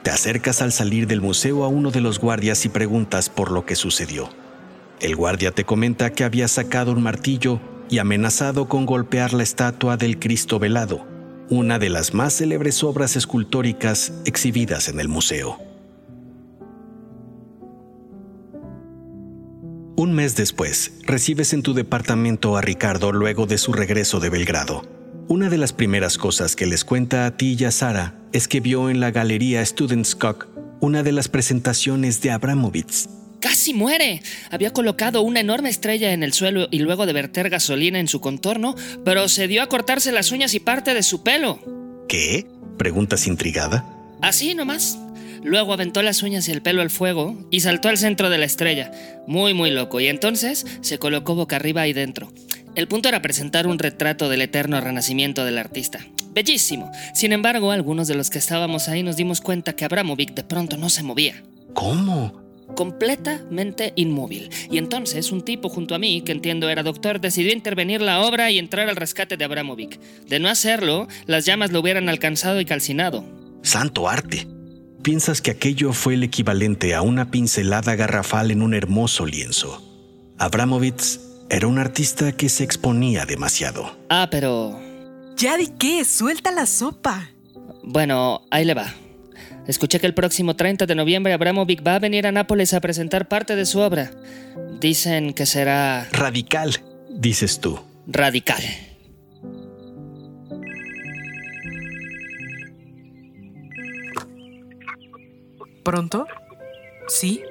Te 0.02 0.10
acercas 0.10 0.64
al 0.64 0.72
salir 0.72 1.06
del 1.06 1.22
museo 1.22 1.64
a 1.64 1.68
uno 1.68 1.92
de 1.92 2.02
los 2.02 2.18
guardias 2.18 2.66
y 2.66 2.70
preguntas 2.70 3.30
por 3.30 3.52
lo 3.52 3.64
que 3.64 3.76
sucedió. 3.76 4.28
El 5.00 5.16
guardia 5.16 5.52
te 5.52 5.66
comenta 5.66 6.10
que 6.10 6.24
había 6.24 6.48
sacado 6.48 6.92
un 6.92 7.04
martillo 7.04 7.62
y 7.90 8.00
amenazado 8.00 8.68
con 8.68 8.86
golpear 8.86 9.34
la 9.34 9.44
estatua 9.44 9.98
del 9.98 10.20
Cristo 10.20 10.60
velado, 10.60 11.06
una 11.50 11.80
de 11.80 11.90
las 11.90 12.14
más 12.14 12.38
célebres 12.38 12.84
obras 12.84 13.16
escultóricas 13.16 14.14
exhibidas 14.26 14.90
en 14.90 15.00
el 15.00 15.08
museo. 15.08 15.58
Un 19.98 20.14
mes 20.14 20.36
después, 20.36 21.00
recibes 21.04 21.54
en 21.54 21.64
tu 21.64 21.74
departamento 21.74 22.58
a 22.58 22.62
Ricardo 22.62 23.12
luego 23.12 23.46
de 23.46 23.58
su 23.58 23.72
regreso 23.72 24.20
de 24.20 24.30
Belgrado. 24.30 24.82
Una 25.28 25.50
de 25.50 25.58
las 25.58 25.74
primeras 25.74 26.18
cosas 26.18 26.56
que 26.56 26.66
les 26.66 26.84
cuenta 26.84 27.26
a 27.26 27.38
ti 27.38 27.56
y 27.58 27.64
a 27.64 27.72
Sara 27.72 28.14
es 28.34 28.48
que 28.48 28.60
vio 28.60 28.90
en 28.90 29.00
la 29.00 29.12
galería 29.12 29.66
Students 29.66 30.16
Cock 30.16 30.48
una 30.82 31.02
de 31.02 31.12
las 31.12 31.30
presentaciones 31.30 32.22
de 32.22 32.32
Abramovich. 32.32 33.08
¡Casi 33.46 33.76
muere! 33.76 34.24
Había 34.50 34.74
colocado 34.74 35.22
una 35.22 35.40
enorme 35.40 35.70
estrella 35.70 36.14
en 36.14 36.24
el 36.24 36.34
suelo 36.34 36.68
y 36.72 36.80
luego 36.80 37.06
de 37.06 37.14
verter 37.14 37.52
gasolina 37.52 38.00
en 38.00 38.08
su 38.08 38.20
contorno, 38.20 38.74
procedió 39.04 39.62
a 39.62 39.68
cortarse 39.68 40.12
las 40.12 40.32
uñas 40.32 40.56
y 40.56 40.60
parte 40.60 40.96
de 40.96 41.04
su 41.04 41.22
pelo. 41.22 41.60
¿Qué? 42.10 42.48
Preguntas 42.80 43.28
intrigada. 43.28 43.86
Así 44.20 44.56
nomás. 44.56 44.98
Luego 45.44 45.74
aventó 45.74 46.02
las 46.02 46.24
uñas 46.24 46.48
y 46.48 46.54
el 46.54 46.64
pelo 46.64 46.82
al 46.82 46.90
fuego 46.90 47.38
y 47.52 47.60
saltó 47.60 47.90
al 47.90 48.00
centro 48.00 48.32
de 48.32 48.40
la 48.40 48.46
estrella. 48.46 48.92
Muy, 49.28 49.54
muy 49.54 49.70
loco. 49.70 50.00
Y 50.00 50.08
entonces 50.08 50.66
se 50.82 50.98
colocó 50.98 51.36
boca 51.36 51.58
arriba 51.58 51.82
ahí 51.82 51.94
dentro. 51.94 52.34
El 52.74 52.88
punto 52.88 53.10
era 53.10 53.22
presentar 53.22 53.68
un 53.68 53.78
retrato 53.78 54.28
del 54.28 54.42
eterno 54.42 54.82
renacimiento 54.82 55.46
del 55.46 55.60
artista. 55.60 56.00
Bellísimo. 56.34 56.92
Sin 57.14 57.32
embargo, 57.32 57.70
algunos 57.70 58.08
de 58.08 58.16
los 58.16 58.32
que 58.32 58.40
estábamos 58.40 58.88
ahí 58.88 59.04
nos 59.04 59.18
dimos 59.18 59.40
cuenta 59.40 59.76
que 59.76 59.86
Abramovic 59.86 60.34
de 60.34 60.44
pronto 60.44 60.78
no 60.78 60.90
se 60.90 61.04
movía. 61.04 61.44
¿Cómo? 61.76 62.45
Completamente 62.76 63.94
inmóvil. 63.96 64.50
Y 64.72 64.78
entonces 64.78 65.32
un 65.32 65.44
tipo 65.44 65.70
junto 65.70 65.96
a 65.96 66.00
mí, 66.00 66.22
que 66.22 66.32
entiendo 66.32 66.70
era 66.70 66.84
doctor, 66.84 67.22
decidió 67.22 67.54
intervenir 67.54 68.02
la 68.02 68.22
obra 68.22 68.52
y 68.52 68.60
entrar 68.60 68.90
al 68.90 68.96
rescate 68.96 69.38
de 69.38 69.46
Abramovic. 69.46 70.00
De 70.28 70.40
no 70.40 70.50
hacerlo, 70.50 71.08
las 71.26 71.46
llamas 71.46 71.72
lo 71.72 71.82
hubieran 71.82 72.10
alcanzado 72.10 72.60
y 72.60 72.66
calcinado. 72.66 73.24
Santo 73.62 74.10
arte 74.10 74.48
piensas 75.06 75.40
que 75.40 75.52
aquello 75.52 75.94
fue 75.94 76.16
el 76.16 76.24
equivalente 76.24 76.96
a 76.96 77.04
una 77.04 77.30
pincelada 77.30 77.96
garrafal 77.96 78.50
en 78.50 78.64
un 78.64 78.74
hermoso 78.74 79.28
lienzo. 79.28 79.84
Abramovich 80.40 81.20
era 81.48 81.68
un 81.68 81.78
artista 81.78 82.32
que 82.32 82.50
se 82.50 82.64
exponía 82.64 83.28
demasiado. 83.28 83.96
Ah, 84.10 84.30
pero... 84.32 84.80
¿Ya 85.38 85.58
di 85.58 85.68
qué? 85.78 86.04
Suelta 86.06 86.50
la 86.50 86.66
sopa. 86.66 87.30
Bueno, 87.84 88.42
ahí 88.50 88.66
le 88.66 88.74
va. 88.74 88.96
Escuché 89.68 90.00
que 90.00 90.08
el 90.08 90.14
próximo 90.14 90.56
30 90.56 90.86
de 90.86 90.96
noviembre 90.96 91.34
Abramovich 91.34 91.86
va 91.86 91.96
a 91.96 92.00
venir 92.00 92.28
a 92.28 92.32
Nápoles 92.32 92.74
a 92.74 92.82
presentar 92.82 93.28
parte 93.28 93.56
de 93.56 93.66
su 93.66 93.80
obra. 93.80 94.12
Dicen 94.80 95.34
que 95.34 95.46
será... 95.46 96.08
Radical, 96.12 96.82
dices 97.10 97.60
tú. 97.60 97.80
Radical. 98.06 98.64
¿Pronto? 105.84 106.28
¿Sí? 107.08 107.42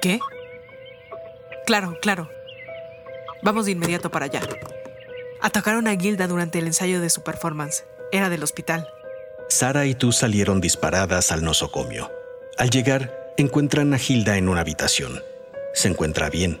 ¿Qué? 0.00 0.18
Claro, 1.66 1.98
claro. 2.00 2.30
Vamos 3.42 3.66
de 3.66 3.72
inmediato 3.72 4.10
para 4.10 4.26
allá. 4.26 4.40
Atacaron 5.42 5.86
a 5.88 5.96
Gilda 5.96 6.26
durante 6.26 6.58
el 6.58 6.66
ensayo 6.66 7.00
de 7.00 7.10
su 7.10 7.22
performance. 7.22 7.84
Era 8.12 8.30
del 8.30 8.42
hospital. 8.42 8.86
Sara 9.48 9.86
y 9.86 9.94
tú 9.94 10.12
salieron 10.12 10.60
disparadas 10.60 11.30
al 11.30 11.44
nosocomio. 11.44 12.10
Al 12.58 12.70
llegar, 12.70 13.32
encuentran 13.36 13.94
a 13.94 13.98
Gilda 13.98 14.36
en 14.36 14.48
una 14.48 14.60
habitación. 14.62 15.22
Se 15.72 15.88
encuentra 15.88 16.30
bien. 16.30 16.60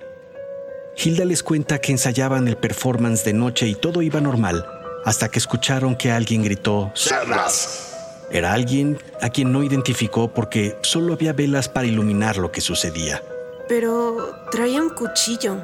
Gilda 0.94 1.24
les 1.24 1.42
cuenta 1.42 1.80
que 1.80 1.92
ensayaban 1.92 2.48
el 2.48 2.56
performance 2.56 3.24
de 3.24 3.32
noche 3.32 3.66
y 3.66 3.74
todo 3.74 4.02
iba 4.02 4.20
normal, 4.20 4.66
hasta 5.04 5.28
que 5.28 5.38
escucharon 5.38 5.96
que 5.96 6.10
alguien 6.10 6.42
gritó 6.42 6.92
¡Cerras! 6.94 7.92
Era 8.30 8.52
alguien 8.52 8.98
a 9.20 9.30
quien 9.30 9.52
no 9.52 9.62
identificó 9.62 10.32
porque 10.32 10.76
solo 10.82 11.12
había 11.12 11.32
velas 11.32 11.68
para 11.68 11.86
iluminar 11.86 12.38
lo 12.38 12.50
que 12.50 12.60
sucedía. 12.60 13.22
Pero 13.68 14.34
traía 14.50 14.80
un 14.80 14.90
cuchillo 14.90 15.58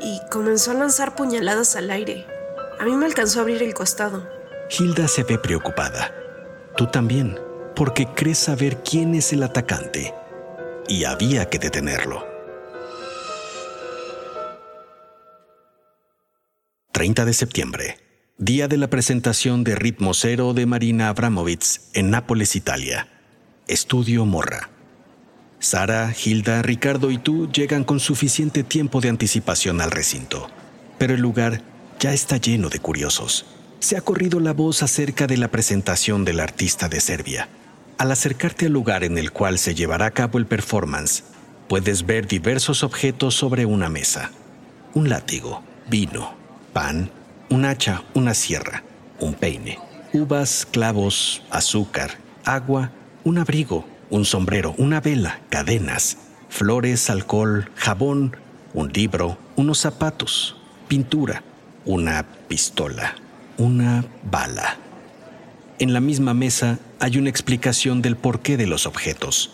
y 0.00 0.20
comenzó 0.30 0.70
a 0.70 0.74
lanzar 0.74 1.14
puñaladas 1.14 1.76
al 1.76 1.90
aire. 1.90 2.26
A 2.78 2.84
mí 2.84 2.92
me 2.92 3.06
alcanzó 3.06 3.40
a 3.40 3.42
abrir 3.42 3.62
el 3.62 3.74
costado. 3.74 4.26
Hilda 4.70 5.08
se 5.08 5.24
ve 5.24 5.38
preocupada. 5.38 6.12
Tú 6.78 6.86
también, 6.86 7.36
porque 7.74 8.06
crees 8.06 8.38
saber 8.38 8.84
quién 8.84 9.16
es 9.16 9.32
el 9.32 9.42
atacante. 9.42 10.14
Y 10.86 11.02
había 11.02 11.50
que 11.50 11.58
detenerlo. 11.58 12.24
30 16.92 17.24
de 17.24 17.34
septiembre 17.34 17.96
día 18.38 18.68
de 18.68 18.76
la 18.76 18.86
presentación 18.86 19.64
de 19.64 19.74
Ritmo 19.74 20.14
Cero 20.14 20.54
de 20.54 20.66
Marina 20.66 21.08
Abramovich 21.08 21.80
en 21.94 22.10
Nápoles, 22.10 22.54
Italia. 22.54 23.08
Estudio 23.66 24.24
Morra. 24.24 24.70
Sara, 25.58 26.14
Hilda, 26.24 26.62
Ricardo 26.62 27.10
y 27.10 27.18
tú 27.18 27.50
llegan 27.50 27.82
con 27.82 27.98
suficiente 27.98 28.62
tiempo 28.62 29.00
de 29.00 29.08
anticipación 29.08 29.80
al 29.80 29.90
recinto, 29.90 30.48
pero 30.96 31.14
el 31.14 31.20
lugar 31.20 31.60
ya 31.98 32.12
está 32.12 32.36
lleno 32.36 32.68
de 32.68 32.78
curiosos. 32.78 33.57
Se 33.80 33.96
ha 33.96 34.00
corrido 34.00 34.40
la 34.40 34.52
voz 34.52 34.82
acerca 34.82 35.28
de 35.28 35.36
la 35.36 35.48
presentación 35.48 36.24
del 36.24 36.40
artista 36.40 36.88
de 36.88 37.00
Serbia. 37.00 37.48
Al 37.96 38.10
acercarte 38.10 38.66
al 38.66 38.72
lugar 38.72 39.04
en 39.04 39.18
el 39.18 39.30
cual 39.30 39.58
se 39.58 39.74
llevará 39.74 40.06
a 40.06 40.10
cabo 40.10 40.38
el 40.38 40.46
performance, 40.46 41.22
puedes 41.68 42.04
ver 42.04 42.26
diversos 42.26 42.82
objetos 42.82 43.36
sobre 43.36 43.66
una 43.66 43.88
mesa. 43.88 44.32
Un 44.94 45.08
látigo, 45.08 45.62
vino, 45.88 46.34
pan, 46.72 47.10
un 47.50 47.64
hacha, 47.64 48.02
una 48.14 48.34
sierra, 48.34 48.82
un 49.20 49.34
peine, 49.34 49.78
uvas, 50.12 50.66
clavos, 50.68 51.42
azúcar, 51.50 52.18
agua, 52.44 52.90
un 53.22 53.38
abrigo, 53.38 53.86
un 54.10 54.24
sombrero, 54.24 54.74
una 54.76 55.00
vela, 55.00 55.40
cadenas, 55.50 56.18
flores, 56.48 57.10
alcohol, 57.10 57.70
jabón, 57.76 58.36
un 58.74 58.92
libro, 58.92 59.38
unos 59.54 59.78
zapatos, 59.78 60.56
pintura, 60.88 61.44
una 61.84 62.24
pistola, 62.48 63.14
una 63.58 64.04
bala. 64.30 64.78
En 65.78 65.92
la 65.92 66.00
misma 66.00 66.32
mesa 66.32 66.78
hay 67.00 67.18
una 67.18 67.28
explicación 67.28 68.00
del 68.02 68.16
porqué 68.16 68.56
de 68.56 68.66
los 68.66 68.86
objetos. 68.86 69.50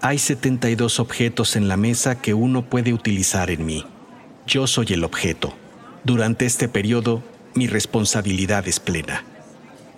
Hay 0.00 0.18
72 0.18 0.98
objetos 0.98 1.54
en 1.54 1.68
la 1.68 1.76
mesa 1.76 2.20
que 2.20 2.34
uno 2.34 2.62
puede 2.62 2.92
utilizar 2.92 3.50
en 3.50 3.66
mí. 3.66 3.84
Yo 4.46 4.66
soy 4.66 4.86
el 4.90 5.04
objeto. 5.04 5.54
Durante 6.04 6.46
este 6.46 6.68
periodo, 6.68 7.22
mi 7.54 7.66
responsabilidad 7.66 8.66
es 8.66 8.80
plena. 8.80 9.24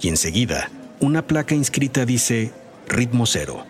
Y 0.00 0.08
enseguida, 0.08 0.70
una 1.00 1.26
placa 1.26 1.54
inscrita 1.54 2.04
dice 2.04 2.52
Ritmo 2.88 3.24
Cero. 3.24 3.64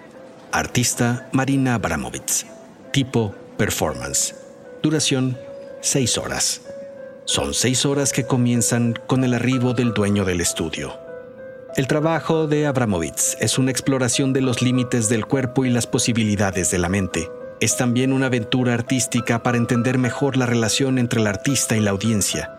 Artista 0.51 1.29
Marina 1.33 1.75
Abramovitz. 1.75 2.47
Tipo 2.93 3.35
Performance. 3.57 4.35
Duración 4.83 5.39
6 5.81 6.19
horas. 6.19 6.63
Son 7.27 7.55
seis 7.55 7.87
horas 7.87 8.13
que 8.13 8.27
comienzan 8.27 8.93
con 9.07 9.25
el 9.25 9.33
arribo 9.33 9.73
del 9.73 9.95
dueño 9.95 10.27
del 10.27 10.43
estudio. 10.43 10.99
El 11.75 11.87
trabajo 11.87 12.47
de 12.47 12.67
Abramovitz 12.67 13.39
es 13.41 13.59
una 13.59 13.71
exploración 13.71 14.35
de 14.35 14.43
los 14.43 14.61
límites 14.61 15.09
del 15.09 15.25
cuerpo 15.25 15.65
y 15.65 15.71
las 15.71 15.87
posibilidades 15.87 16.71
de 16.71 16.79
la 16.79 16.91
mente. 16.91 17.31
Es 17.61 17.79
también 17.79 18.13
una 18.13 18.27
aventura 18.27 18.75
artística 18.75 19.43
para 19.43 19.57
entender 19.57 19.97
mejor 19.97 20.37
la 20.37 20.45
relación 20.45 20.99
entre 20.99 21.23
el 21.23 21.27
artista 21.27 21.75
y 21.79 21.81
la 21.81 21.93
audiencia. 21.93 22.59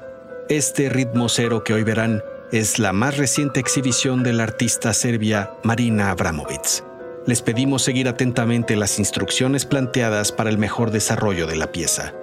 Este 0.50 0.90
ritmo 0.90 1.30
cero 1.30 1.64
que 1.64 1.76
hoy 1.76 1.84
verán 1.84 2.24
es 2.52 2.80
la 2.80 2.92
más 2.92 3.18
reciente 3.18 3.60
exhibición 3.60 4.24
de 4.24 4.34
la 4.34 4.44
artista 4.44 4.94
serbia 4.94 5.52
Marina 5.64 6.10
Abramovitz. 6.10 6.84
Les 7.28 7.44
pedimos 7.44 7.84
seguir 7.84 8.08
atentamente 8.08 8.76
las 8.76 8.98
instrucciones 8.98 9.64
planteadas 9.64 10.32
para 10.32 10.50
el 10.50 10.58
mejor 10.58 10.90
desarrollo 10.90 11.46
de 11.46 11.56
la 11.56 11.72
pieza. 11.72 12.16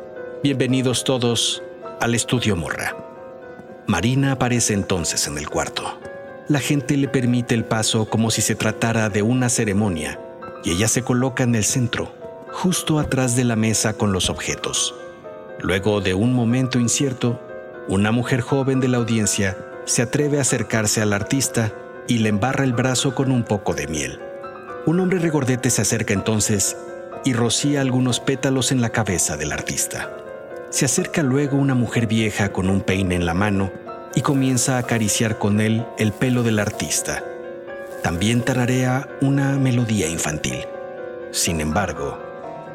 Bienvenidos 0.43 1.05
todos 1.05 1.63
al 2.01 2.15
estudio 2.15 2.57
Morra. 2.57 2.97
Marina 3.87 4.33
aparece 4.33 4.75
entonces 4.75 5.27
en 5.27 5.39
el 5.39 5.49
cuarto. 5.49 5.99
La 6.49 6.61
gente 6.61 6.97
le 6.97 7.09
permite 7.09 7.55
el 7.55 7.65
paso 7.65 8.09
como 8.09 8.31
si 8.31 8.43
se 8.43 8.55
tratara 8.55 9.09
de 9.09 9.23
una 9.23 9.49
ceremonia 9.49 10.19
y 10.65 10.73
ella 10.73 10.89
se 10.89 11.03
coloca 11.03 11.43
en 11.45 11.55
el 11.55 11.65
centro, 11.65 12.13
justo 12.53 12.99
atrás 12.99 13.37
de 13.37 13.45
la 13.45 13.57
mesa 13.57 13.95
con 13.95 14.13
los 14.13 14.31
objetos. 14.31 14.95
Luego 15.61 16.01
de 16.01 16.15
un 16.15 16.35
momento 16.35 16.79
incierto, 16.79 17.41
una 17.89 18.13
mujer 18.13 18.41
joven 18.41 18.81
de 18.81 18.89
la 18.89 18.99
audiencia 18.99 19.57
se 19.85 20.03
atreve 20.03 20.39
a 20.39 20.43
acercarse 20.43 21.03
al 21.03 21.13
artista 21.13 21.73
y 22.09 22.19
le 22.19 22.29
embarra 22.29 22.65
el 22.65 22.73
brazo 22.73 23.15
con 23.15 23.31
un 23.31 23.45
poco 23.45 23.75
de 23.75 23.87
miel. 23.87 24.21
Un 24.87 25.01
hombre 25.01 25.19
regordete 25.19 25.71
se 25.71 25.83
acerca 25.83 26.15
entonces 26.15 26.77
y 27.25 27.33
rocía 27.33 27.81
algunos 27.81 28.21
pétalos 28.21 28.73
en 28.73 28.81
la 28.81 28.91
cabeza 28.91 29.37
del 29.37 29.53
artista. 29.53 30.22
Se 30.73 30.87
acerca 30.87 31.23
luego 31.23 31.59
una 31.59 31.75
mujer 31.75 32.07
vieja 32.07 32.51
con 32.51 32.71
un 32.71 32.81
peine 32.81 33.15
en 33.15 33.27
la 33.27 33.35
mano 33.35 33.71
y 34.15 34.23
comienza 34.23 34.77
a 34.77 34.79
acariciar 34.79 35.39
con 35.39 35.61
él 35.61 35.87
el 35.99 36.13
pelo 36.13 36.43
del 36.43 36.59
artista. 36.59 37.23
También 38.03 38.41
tararea 38.41 39.07
una 39.21 39.59
melodía 39.59 40.09
infantil. 40.09 40.65
Sin 41.31 41.61
embargo, 41.61 42.19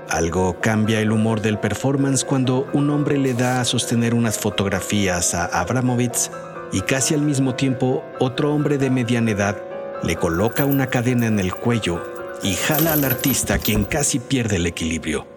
algo 0.10 0.62
cambia 0.62 1.02
el 1.02 1.12
humor 1.12 1.42
del 1.42 1.58
performance 1.58 2.24
cuando 2.24 2.68
un 2.72 2.92
hombre 2.92 3.18
le 3.18 3.34
da 3.34 3.62
a 3.62 3.66
sostener 3.66 4.14
unas 4.14 4.38
fotografías 4.38 5.34
a 5.34 5.46
Abramovitz 5.46 6.30
y 6.72 6.82
casi 6.82 7.16
al 7.16 7.24
mismo 7.24 7.56
tiempo 7.56 8.04
otro 8.20 8.54
hombre 8.54 8.78
de 8.78 8.92
mediana 8.92 9.32
edad 9.32 9.58
le 10.04 10.16
coloca 10.18 10.66
una 10.66 10.86
cadena 10.86 11.26
en 11.26 11.40
el 11.40 11.52
cuello 11.56 12.04
y 12.44 12.54
jala 12.54 12.94
al 12.94 13.04
artista 13.04 13.58
quien 13.58 13.86
casi 13.86 14.20
pierde 14.20 14.58
el 14.58 14.68
equilibrio. 14.68 15.37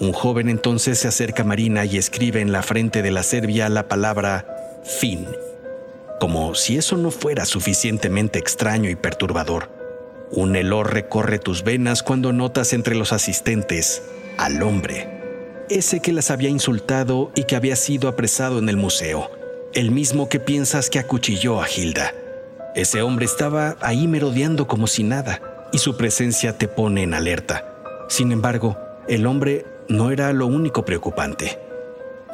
Un 0.00 0.12
joven 0.12 0.48
entonces 0.48 0.98
se 0.98 1.08
acerca 1.08 1.42
a 1.42 1.46
Marina 1.46 1.84
y 1.84 1.96
escribe 1.96 2.40
en 2.40 2.52
la 2.52 2.62
frente 2.62 3.02
de 3.02 3.10
la 3.10 3.22
serbia 3.22 3.68
la 3.68 3.88
palabra 3.88 4.80
fin, 4.84 5.26
como 6.20 6.54
si 6.54 6.76
eso 6.76 6.96
no 6.96 7.10
fuera 7.10 7.44
suficientemente 7.44 8.38
extraño 8.38 8.90
y 8.90 8.96
perturbador. 8.96 9.70
Un 10.30 10.56
helor 10.56 10.92
recorre 10.92 11.38
tus 11.38 11.62
venas 11.62 12.02
cuando 12.02 12.32
notas 12.32 12.72
entre 12.72 12.94
los 12.94 13.12
asistentes 13.12 14.02
al 14.38 14.62
hombre, 14.62 15.08
ese 15.68 16.00
que 16.00 16.12
las 16.12 16.30
había 16.30 16.48
insultado 16.48 17.30
y 17.34 17.44
que 17.44 17.54
había 17.54 17.76
sido 17.76 18.08
apresado 18.08 18.58
en 18.58 18.68
el 18.68 18.76
museo, 18.76 19.30
el 19.74 19.90
mismo 19.90 20.28
que 20.28 20.40
piensas 20.40 20.90
que 20.90 20.98
acuchilló 20.98 21.60
a 21.62 21.68
Hilda. 21.68 22.14
Ese 22.74 23.02
hombre 23.02 23.26
estaba 23.26 23.76
ahí 23.80 24.08
merodeando 24.08 24.66
como 24.66 24.86
si 24.86 25.02
nada, 25.02 25.68
y 25.72 25.78
su 25.78 25.96
presencia 25.96 26.56
te 26.56 26.68
pone 26.68 27.02
en 27.02 27.14
alerta. 27.14 27.66
Sin 28.08 28.32
embargo, 28.32 28.78
el 29.08 29.26
hombre 29.26 29.66
no 29.88 30.10
era 30.10 30.32
lo 30.32 30.46
único 30.46 30.84
preocupante. 30.84 31.58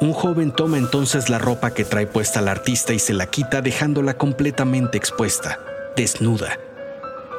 Un 0.01 0.13
joven 0.13 0.51
toma 0.51 0.77
entonces 0.77 1.29
la 1.29 1.39
ropa 1.39 1.73
que 1.73 1.83
trae 1.83 2.07
puesta 2.07 2.39
el 2.39 2.47
artista 2.47 2.93
y 2.93 2.99
se 2.99 3.13
la 3.13 3.25
quita 3.25 3.61
dejándola 3.61 4.17
completamente 4.17 4.97
expuesta, 4.97 5.59
desnuda. 5.95 6.57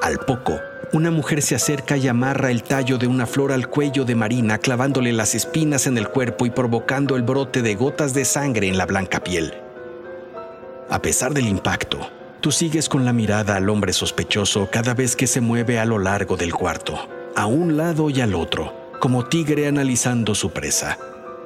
Al 0.03 0.19
poco, 0.19 0.59
una 0.93 1.11
mujer 1.11 1.41
se 1.41 1.55
acerca 1.55 1.97
y 1.97 2.07
amarra 2.09 2.51
el 2.51 2.63
tallo 2.63 2.99
de 2.99 3.07
una 3.07 3.27
flor 3.27 3.53
al 3.53 3.69
cuello 3.69 4.05
de 4.05 4.15
Marina, 4.15 4.59
clavándole 4.59 5.13
las 5.13 5.35
espinas 5.35 5.87
en 5.87 5.97
el 5.97 6.09
cuerpo 6.09 6.45
y 6.45 6.51
provocando 6.51 7.17
el 7.17 7.23
brote 7.23 7.63
de 7.63 7.75
gotas 7.77 8.13
de 8.13 8.27
sangre 8.27 8.69
en 8.69 8.77
la 8.77 8.87
blanca 8.87 9.21
piel. 9.21 9.55
A 10.91 11.01
pesar 11.01 11.33
del 11.33 11.49
impacto, 11.49 12.11
tú 12.41 12.53
sigues 12.53 12.89
con 12.89 13.07
la 13.07 13.13
mirada 13.13 13.57
al 13.57 13.71
hombre 13.71 13.95
sospechoso 13.95 14.69
cada 14.71 14.93
vez 14.93 15.17
que 15.17 15.27
se 15.27 15.41
mueve 15.41 15.79
a 15.79 15.87
lo 15.87 15.99
largo 15.99 16.37
del 16.37 16.53
cuarto, 16.53 17.09
a 17.37 17.47
un 17.47 17.77
lado 17.77 18.11
y 18.11 18.21
al 18.21 18.35
otro 18.35 18.80
como 19.01 19.25
tigre 19.25 19.67
analizando 19.67 20.35
su 20.35 20.51
presa. 20.51 20.99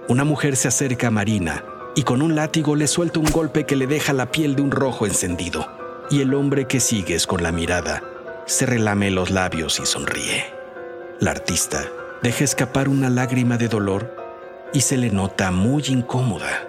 Una 0.08 0.24
mujer 0.24 0.56
se 0.56 0.68
acerca 0.68 1.06
a 1.06 1.10
Marina 1.10 1.64
y 1.94 2.02
con 2.02 2.20
un 2.20 2.34
látigo 2.34 2.76
le 2.76 2.88
suelta 2.88 3.20
un 3.20 3.30
golpe 3.30 3.64
que 3.64 3.76
le 3.76 3.86
deja 3.86 4.12
la 4.12 4.30
piel 4.30 4.56
de 4.56 4.62
un 4.62 4.72
rojo 4.72 5.06
encendido. 5.06 5.66
Y 6.10 6.20
el 6.20 6.34
hombre 6.34 6.66
que 6.66 6.80
sigues 6.80 7.26
con 7.26 7.42
la 7.42 7.52
mirada 7.52 8.02
se 8.44 8.66
relame 8.66 9.10
los 9.10 9.30
labios 9.30 9.80
y 9.80 9.86
sonríe. 9.86 10.44
La 11.20 11.30
artista 11.30 11.86
deja 12.22 12.44
escapar 12.44 12.88
una 12.88 13.08
lágrima 13.08 13.56
de 13.56 13.68
dolor 13.68 14.14
y 14.74 14.80
se 14.80 14.96
le 14.96 15.10
nota 15.10 15.50
muy 15.50 15.84
incómoda, 15.86 16.68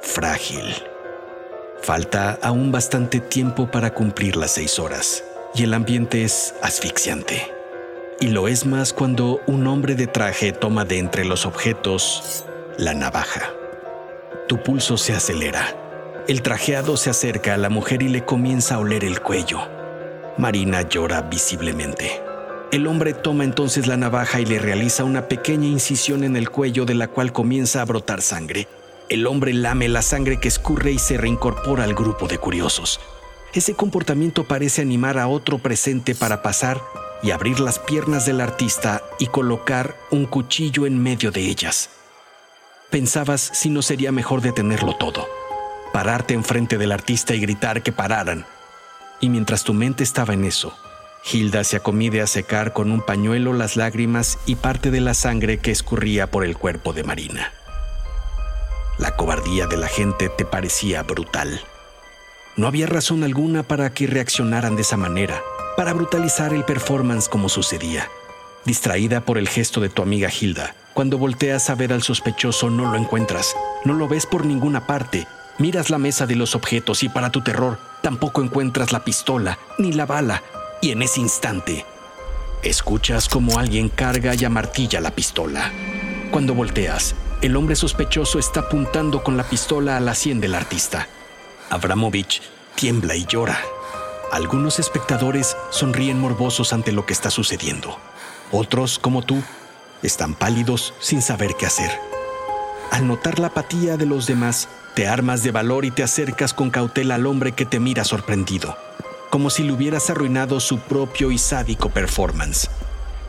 frágil. 0.00 0.72
Falta 1.82 2.38
aún 2.40 2.72
bastante 2.72 3.20
tiempo 3.20 3.70
para 3.70 3.92
cumplir 3.92 4.36
las 4.36 4.52
seis 4.52 4.78
horas 4.78 5.24
y 5.54 5.64
el 5.64 5.74
ambiente 5.74 6.22
es 6.22 6.54
asfixiante 6.62 7.55
y 8.20 8.28
lo 8.28 8.48
es 8.48 8.64
más 8.64 8.92
cuando 8.92 9.40
un 9.46 9.66
hombre 9.66 9.94
de 9.94 10.06
traje 10.06 10.52
toma 10.52 10.84
de 10.84 10.98
entre 10.98 11.24
los 11.24 11.44
objetos 11.44 12.44
la 12.78 12.94
navaja. 12.94 13.52
Tu 14.48 14.62
pulso 14.62 14.96
se 14.96 15.12
acelera. 15.12 15.76
El 16.28 16.42
trajeado 16.42 16.96
se 16.96 17.10
acerca 17.10 17.54
a 17.54 17.58
la 17.58 17.68
mujer 17.68 18.02
y 18.02 18.08
le 18.08 18.24
comienza 18.24 18.76
a 18.76 18.78
oler 18.78 19.04
el 19.04 19.20
cuello. 19.20 19.60
Marina 20.38 20.82
llora 20.82 21.22
visiblemente. 21.22 22.22
El 22.72 22.86
hombre 22.86 23.14
toma 23.14 23.44
entonces 23.44 23.86
la 23.86 23.96
navaja 23.96 24.40
y 24.40 24.44
le 24.44 24.58
realiza 24.58 25.04
una 25.04 25.28
pequeña 25.28 25.66
incisión 25.66 26.24
en 26.24 26.36
el 26.36 26.50
cuello 26.50 26.84
de 26.84 26.94
la 26.94 27.08
cual 27.08 27.32
comienza 27.32 27.80
a 27.80 27.84
brotar 27.84 28.22
sangre. 28.22 28.66
El 29.08 29.26
hombre 29.26 29.52
lame 29.52 29.88
la 29.88 30.02
sangre 30.02 30.40
que 30.40 30.48
escurre 30.48 30.90
y 30.90 30.98
se 30.98 31.16
reincorpora 31.16 31.84
al 31.84 31.94
grupo 31.94 32.26
de 32.26 32.38
curiosos. 32.38 32.98
Ese 33.52 33.74
comportamiento 33.74 34.44
parece 34.44 34.82
animar 34.82 35.18
a 35.18 35.28
otro 35.28 35.58
presente 35.58 36.14
para 36.14 36.42
pasar 36.42 36.80
y 37.26 37.32
abrir 37.32 37.58
las 37.58 37.80
piernas 37.80 38.24
del 38.24 38.40
artista 38.40 39.02
y 39.18 39.26
colocar 39.26 39.96
un 40.12 40.26
cuchillo 40.26 40.86
en 40.86 41.02
medio 41.02 41.32
de 41.32 41.40
ellas. 41.40 41.90
Pensabas 42.88 43.50
si 43.52 43.68
no 43.68 43.82
sería 43.82 44.12
mejor 44.12 44.42
detenerlo 44.42 44.94
todo, 44.94 45.26
pararte 45.92 46.34
enfrente 46.34 46.78
del 46.78 46.92
artista 46.92 47.34
y 47.34 47.40
gritar 47.40 47.82
que 47.82 47.90
pararan. 47.90 48.46
Y 49.20 49.28
mientras 49.28 49.64
tu 49.64 49.74
mente 49.74 50.04
estaba 50.04 50.34
en 50.34 50.44
eso, 50.44 50.72
Hilda 51.28 51.64
se 51.64 51.78
acomide 51.78 52.22
a 52.22 52.28
secar 52.28 52.72
con 52.72 52.92
un 52.92 53.04
pañuelo 53.04 53.52
las 53.54 53.74
lágrimas 53.74 54.38
y 54.46 54.54
parte 54.54 54.92
de 54.92 55.00
la 55.00 55.14
sangre 55.14 55.58
que 55.58 55.72
escurría 55.72 56.30
por 56.30 56.44
el 56.44 56.56
cuerpo 56.56 56.92
de 56.92 57.02
Marina. 57.02 57.52
La 58.98 59.16
cobardía 59.16 59.66
de 59.66 59.78
la 59.78 59.88
gente 59.88 60.28
te 60.28 60.44
parecía 60.44 61.02
brutal. 61.02 61.60
No 62.56 62.66
había 62.66 62.86
razón 62.86 63.22
alguna 63.22 63.62
para 63.62 63.92
que 63.92 64.06
reaccionaran 64.06 64.76
de 64.76 64.82
esa 64.82 64.96
manera 64.96 65.42
para 65.76 65.92
brutalizar 65.92 66.54
el 66.54 66.64
performance 66.64 67.28
como 67.28 67.48
sucedía. 67.50 68.08
Distraída 68.64 69.20
por 69.20 69.36
el 69.36 69.48
gesto 69.48 69.80
de 69.80 69.90
tu 69.90 70.02
amiga 70.02 70.30
Hilda, 70.30 70.74
cuando 70.94 71.18
volteas 71.18 71.68
a 71.68 71.74
ver 71.74 71.92
al 71.92 72.02
sospechoso 72.02 72.70
no 72.70 72.90
lo 72.90 72.96
encuentras, 72.96 73.54
no 73.84 73.92
lo 73.92 74.08
ves 74.08 74.24
por 74.24 74.46
ninguna 74.46 74.86
parte, 74.86 75.26
miras 75.58 75.90
la 75.90 75.98
mesa 75.98 76.26
de 76.26 76.34
los 76.34 76.54
objetos 76.54 77.02
y 77.02 77.10
para 77.10 77.30
tu 77.30 77.42
terror 77.42 77.78
tampoco 78.02 78.42
encuentras 78.42 78.90
la 78.90 79.04
pistola 79.04 79.58
ni 79.78 79.92
la 79.92 80.06
bala 80.06 80.42
y 80.80 80.90
en 80.92 81.02
ese 81.02 81.20
instante 81.20 81.84
escuchas 82.62 83.28
como 83.28 83.58
alguien 83.58 83.88
carga 83.88 84.34
y 84.34 84.44
amartilla 84.44 85.00
la 85.00 85.12
pistola. 85.12 85.72
Cuando 86.30 86.54
volteas, 86.54 87.14
el 87.42 87.54
hombre 87.56 87.76
sospechoso 87.76 88.38
está 88.38 88.60
apuntando 88.60 89.22
con 89.22 89.36
la 89.36 89.44
pistola 89.44 89.96
a 89.96 90.00
la 90.00 90.14
sien 90.14 90.40
del 90.40 90.54
artista. 90.54 91.08
Abramovich 91.70 92.42
tiembla 92.74 93.16
y 93.16 93.26
llora. 93.26 93.58
Algunos 94.32 94.78
espectadores 94.78 95.56
sonríen 95.70 96.18
morbosos 96.18 96.72
ante 96.72 96.92
lo 96.92 97.06
que 97.06 97.12
está 97.12 97.30
sucediendo. 97.30 97.98
Otros, 98.52 98.98
como 98.98 99.22
tú, 99.22 99.42
están 100.02 100.34
pálidos 100.34 100.94
sin 101.00 101.22
saber 101.22 101.54
qué 101.58 101.66
hacer. 101.66 101.90
Al 102.90 103.06
notar 103.06 103.38
la 103.38 103.48
apatía 103.48 103.96
de 103.96 104.06
los 104.06 104.26
demás, 104.26 104.68
te 104.94 105.08
armas 105.08 105.42
de 105.42 105.50
valor 105.50 105.84
y 105.84 105.90
te 105.90 106.02
acercas 106.02 106.54
con 106.54 106.70
cautela 106.70 107.16
al 107.16 107.26
hombre 107.26 107.52
que 107.52 107.66
te 107.66 107.80
mira 107.80 108.04
sorprendido, 108.04 108.76
como 109.30 109.50
si 109.50 109.62
le 109.62 109.72
hubieras 109.72 110.08
arruinado 110.08 110.60
su 110.60 110.78
propio 110.78 111.30
y 111.30 111.38
sádico 111.38 111.90
performance. 111.90 112.70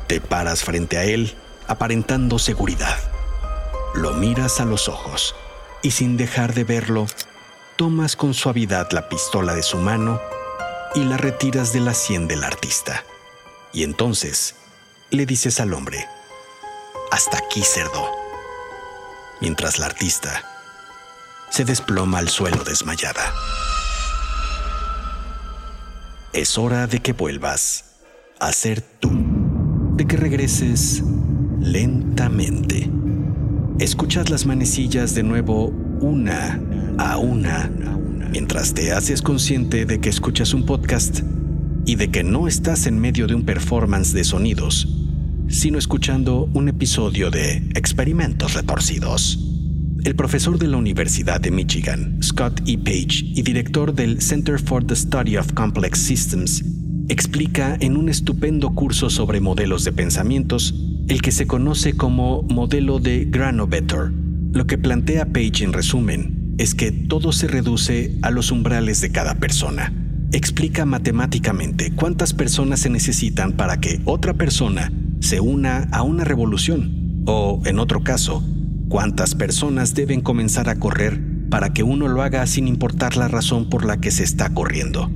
Te 0.08 0.22
paras 0.22 0.64
frente 0.64 0.98
a 0.98 1.04
él, 1.04 1.36
aparentando 1.68 2.40
seguridad. 2.40 2.98
Lo 3.96 4.14
miras 4.14 4.62
a 4.62 4.66
los 4.66 4.88
ojos 4.88 5.36
y 5.82 5.92
sin 5.92 6.18
dejar 6.18 6.54
de 6.54 6.64
verlo, 6.64 7.08
tomas 7.78 8.16
con 8.16 8.34
suavidad 8.34 8.92
la 8.92 9.08
pistola 9.08 9.54
de 9.54 9.62
su 9.62 9.78
mano 9.78 10.20
y 10.96 11.04
la 11.04 11.16
retiras 11.16 11.74
de 11.74 11.80
la 11.80 11.94
sien 11.94 12.28
del 12.28 12.44
artista. 12.44 13.06
Y 13.72 13.84
entonces 13.84 14.56
le 15.12 15.28
dices 15.28 15.60
al 15.60 15.74
hombre, 15.74 16.08
hasta 17.12 17.38
aquí, 17.38 17.62
cerdo. 17.62 18.10
Mientras 19.42 19.78
la 19.78 19.86
artista 19.86 20.44
se 21.52 21.66
desploma 21.66 22.18
al 22.18 22.30
suelo 22.30 22.64
desmayada. 22.64 23.32
Es 26.34 26.58
hora 26.58 26.88
de 26.88 27.00
que 27.00 27.14
vuelvas 27.14 27.86
a 28.40 28.52
ser 28.54 28.82
tú, 28.82 29.12
de 29.94 30.08
que 30.08 30.18
regreses 30.18 31.04
lentamente. 31.60 32.90
Escuchas 33.80 34.32
las 34.32 34.48
manecillas 34.48 35.14
de 35.14 35.22
nuevo 35.22 35.66
una 36.00 36.60
a 36.98 37.18
una 37.18 37.70
mientras 38.32 38.74
te 38.74 38.92
haces 38.92 39.22
consciente 39.22 39.86
de 39.86 40.00
que 40.00 40.10
escuchas 40.10 40.54
un 40.54 40.66
podcast 40.66 41.22
y 41.86 41.96
de 41.96 42.10
que 42.10 42.24
no 42.24 42.48
estás 42.48 42.88
en 42.88 43.00
medio 43.00 43.28
de 43.28 43.36
un 43.36 43.46
performance 43.46 44.14
de 44.14 44.24
sonidos 44.24 44.98
sino 45.48 45.78
escuchando 45.78 46.50
un 46.54 46.68
episodio 46.68 47.32
de 47.32 47.58
Experimentos 47.76 48.54
Retorcidos. 48.54 49.40
El 50.04 50.16
profesor 50.16 50.60
de 50.60 50.68
la 50.68 50.78
Universidad 50.78 51.40
de 51.40 51.52
Michigan, 51.52 52.20
Scott 52.22 52.62
E. 52.66 52.78
Page, 52.78 53.24
y 53.24 53.42
director 53.42 53.94
del 53.94 54.22
Center 54.22 54.60
for 54.60 54.84
the 54.84 54.96
Study 54.96 55.38
of 55.38 55.54
Complex 55.54 56.00
Systems, 56.00 56.64
explica 57.08 57.78
en 57.80 57.96
un 57.96 58.10
estupendo 58.10 58.74
curso 58.76 59.10
sobre 59.10 59.40
modelos 59.40 59.86
de 59.86 59.94
pensamientos 59.94 60.76
el 61.08 61.22
que 61.22 61.32
se 61.32 61.48
conoce 61.48 61.94
como 61.94 62.44
modelo 62.44 63.00
de 63.00 63.26
Granovetter. 63.26 64.12
Lo 64.52 64.68
que 64.68 64.78
plantea 64.78 65.32
Page 65.32 65.64
en 65.64 65.72
resumen 65.72 66.37
es 66.58 66.74
que 66.74 66.92
todo 66.92 67.32
se 67.32 67.48
reduce 67.48 68.18
a 68.22 68.32
los 68.32 68.52
umbrales 68.52 69.02
de 69.02 69.12
cada 69.12 69.36
persona. 69.36 69.94
Explica 70.32 70.86
matemáticamente 70.86 71.92
cuántas 71.92 72.34
personas 72.34 72.82
se 72.82 72.90
necesitan 72.90 73.54
para 73.54 73.80
que 73.80 74.02
otra 74.06 74.34
persona 74.34 74.92
se 75.20 75.40
una 75.40 75.84
a 75.92 76.02
una 76.02 76.24
revolución, 76.24 77.24
o, 77.26 77.62
en 77.66 77.80
otro 77.80 78.04
caso, 78.04 78.44
cuántas 78.90 79.36
personas 79.36 79.94
deben 79.94 80.22
comenzar 80.22 80.70
a 80.70 80.80
correr 80.80 81.22
para 81.50 81.74
que 81.74 81.84
uno 81.84 82.08
lo 82.08 82.22
haga 82.24 82.46
sin 82.46 82.68
importar 82.68 83.18
la 83.18 83.28
razón 83.28 83.70
por 83.70 83.86
la 83.86 83.98
que 83.98 84.12
se 84.12 84.24
está 84.24 84.54
corriendo. 84.54 85.10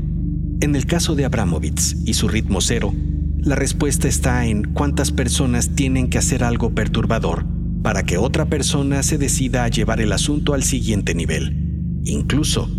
En 0.62 0.76
el 0.76 0.86
caso 0.86 1.16
de 1.16 1.26
Abramovitz 1.26 1.96
y 2.06 2.14
su 2.14 2.28
ritmo 2.28 2.62
cero, 2.62 2.94
la 3.40 3.56
respuesta 3.56 4.08
está 4.08 4.46
en 4.46 4.64
cuántas 4.74 5.12
personas 5.12 5.70
tienen 5.70 6.10
que 6.10 6.20
hacer 6.20 6.44
algo 6.44 6.74
perturbador 6.76 7.46
para 7.82 8.04
que 8.04 8.18
otra 8.18 8.46
persona 8.46 9.04
se 9.04 9.18
decida 9.18 9.64
a 9.64 9.68
llevar 9.68 10.02
el 10.02 10.12
asunto 10.12 10.54
al 10.54 10.64
siguiente 10.64 11.16
nivel, 11.16 12.02
incluso 12.04 12.70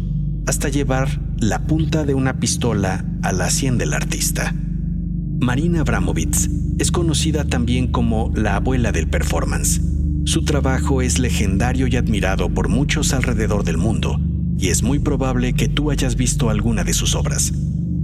hasta 0.46 0.68
llevar 0.68 1.20
la 1.38 1.66
punta 1.66 2.04
de 2.04 2.14
una 2.14 2.38
pistola 2.38 3.04
a 3.22 3.32
la 3.32 3.50
sien 3.50 3.78
del 3.78 3.94
artista. 3.94 4.54
Marina 5.40 5.80
Abramovitz 5.80 6.48
es 6.78 6.90
conocida 6.90 7.44
también 7.44 7.88
como 7.88 8.32
la 8.34 8.56
abuela 8.56 8.92
del 8.92 9.08
performance. 9.08 9.80
Su 10.24 10.44
trabajo 10.44 11.02
es 11.02 11.18
legendario 11.18 11.88
y 11.88 11.96
admirado 11.96 12.48
por 12.48 12.68
muchos 12.68 13.12
alrededor 13.12 13.64
del 13.64 13.76
mundo, 13.76 14.20
y 14.56 14.68
es 14.68 14.82
muy 14.82 15.00
probable 15.00 15.52
que 15.52 15.68
tú 15.68 15.90
hayas 15.90 16.14
visto 16.16 16.48
alguna 16.48 16.84
de 16.84 16.92
sus 16.92 17.16
obras. 17.16 17.52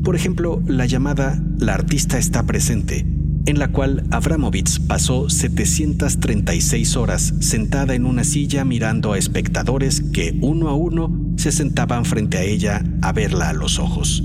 Por 0.03 0.17
ejemplo, 0.17 0.63
la 0.67 0.87
llamada 0.87 1.41
La 1.59 1.75
artista 1.75 2.19
está 2.19 2.45
presente, 2.45 3.07
en 3.49 3.59
la 3.59 3.69
cual 3.69 4.05
Abramovitz 4.11 4.79
pasó 4.79 5.31
736 5.31 6.97
horas 6.97 7.33
sentada 7.41 7.95
en 7.95 8.05
una 8.05 8.23
silla 8.23 8.63
mirando 8.67 9.15
a 9.15 9.19
espectadores 9.19 10.03
que 10.03 10.37
uno 10.43 10.69
a 10.69 10.75
uno 10.75 11.33
se 11.37 11.51
sentaban 11.51 12.05
frente 12.05 12.37
a 12.37 12.43
ella 12.43 12.85
a 13.01 13.13
verla 13.13 13.49
a 13.49 13.55
los 13.55 13.79
ojos. 13.79 14.23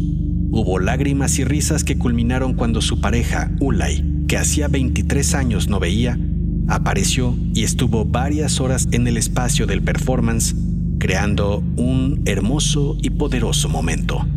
Hubo 0.51 0.77
lágrimas 0.77 1.39
y 1.39 1.45
risas 1.45 1.85
que 1.85 1.97
culminaron 1.97 2.53
cuando 2.53 2.81
su 2.81 2.99
pareja, 2.99 3.49
Ulay, 3.61 4.25
que 4.27 4.35
hacía 4.35 4.67
23 4.67 5.35
años 5.35 5.69
no 5.69 5.79
veía, 5.79 6.19
apareció 6.67 7.33
y 7.53 7.63
estuvo 7.63 8.03
varias 8.03 8.59
horas 8.59 8.89
en 8.91 9.07
el 9.07 9.15
espacio 9.15 9.65
del 9.67 9.83
performance, 9.83 10.53
creando 10.99 11.63
un 11.77 12.23
hermoso 12.25 12.97
y 13.01 13.11
poderoso 13.11 13.69
momento. 13.69 14.27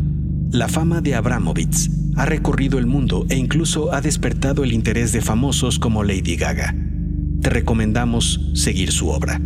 La 0.51 0.69
fama 0.69 1.01
de 1.01 1.13
Abramovitz 1.13 1.89
ha 2.15 2.25
recorrido 2.25 2.79
el 2.79 2.85
mundo 2.85 3.25
e 3.29 3.35
incluso 3.35 3.93
ha 3.93 3.99
despertado 3.99 4.63
el 4.63 4.71
interés 4.71 5.11
de 5.11 5.21
famosos 5.21 5.77
como 5.77 6.05
Lady 6.05 6.37
Gaga. 6.37 6.73
Te 7.41 7.49
recomendamos 7.49 8.39
seguir 8.53 8.91
su 8.91 9.09
obra. 9.09 9.41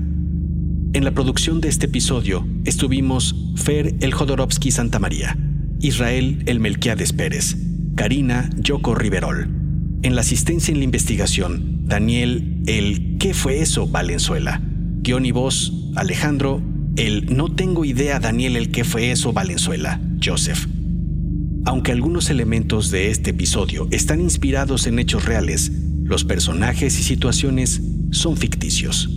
En 0.94 1.04
la 1.04 1.12
producción 1.12 1.60
de 1.60 1.70
este 1.70 1.88
episodio 1.88 2.46
estuvimos 2.66 3.36
Fer 3.56 3.96
El 4.00 4.14
Jodorowsky 4.14 4.70
Santa 4.70 5.00
María, 5.00 5.38
Israel 5.80 6.44
El 6.46 6.60
Melquiades 6.60 7.14
Pérez, 7.14 7.58
Karina 7.96 8.52
Yoko 8.58 8.94
Riverol. 8.94 9.50
En 10.04 10.16
la 10.16 10.22
asistencia 10.22 10.72
en 10.72 10.78
la 10.78 10.86
investigación, 10.86 11.88
Daniel 11.88 12.62
El 12.68 13.18
¿Qué 13.18 13.34
fue 13.34 13.62
eso? 13.62 13.88
Valenzuela. 13.88 14.62
Guión 15.02 15.26
y 15.26 15.32
voz, 15.32 15.74
Alejandro 15.96 16.62
El 16.96 17.36
No 17.36 17.52
tengo 17.52 17.86
idea 17.86 18.20
Daniel 18.20 18.56
El 18.56 18.70
¿Qué 18.70 18.84
fue 18.84 19.12
eso? 19.12 19.34
Valenzuela, 19.34 20.00
Joseph. 20.24 20.68
Aunque 21.66 21.92
algunos 21.92 22.30
elementos 22.30 22.90
de 22.90 23.12
este 23.12 23.32
episodio 23.32 23.88
están 23.92 24.20
inspirados 24.20 24.88
en 24.88 24.98
hechos 24.98 25.26
reales, 25.26 25.72
los 26.04 26.26
personajes 26.26 27.00
y 27.00 27.04
situaciones 27.04 27.82
son 28.12 28.36
ficticios. 28.36 29.10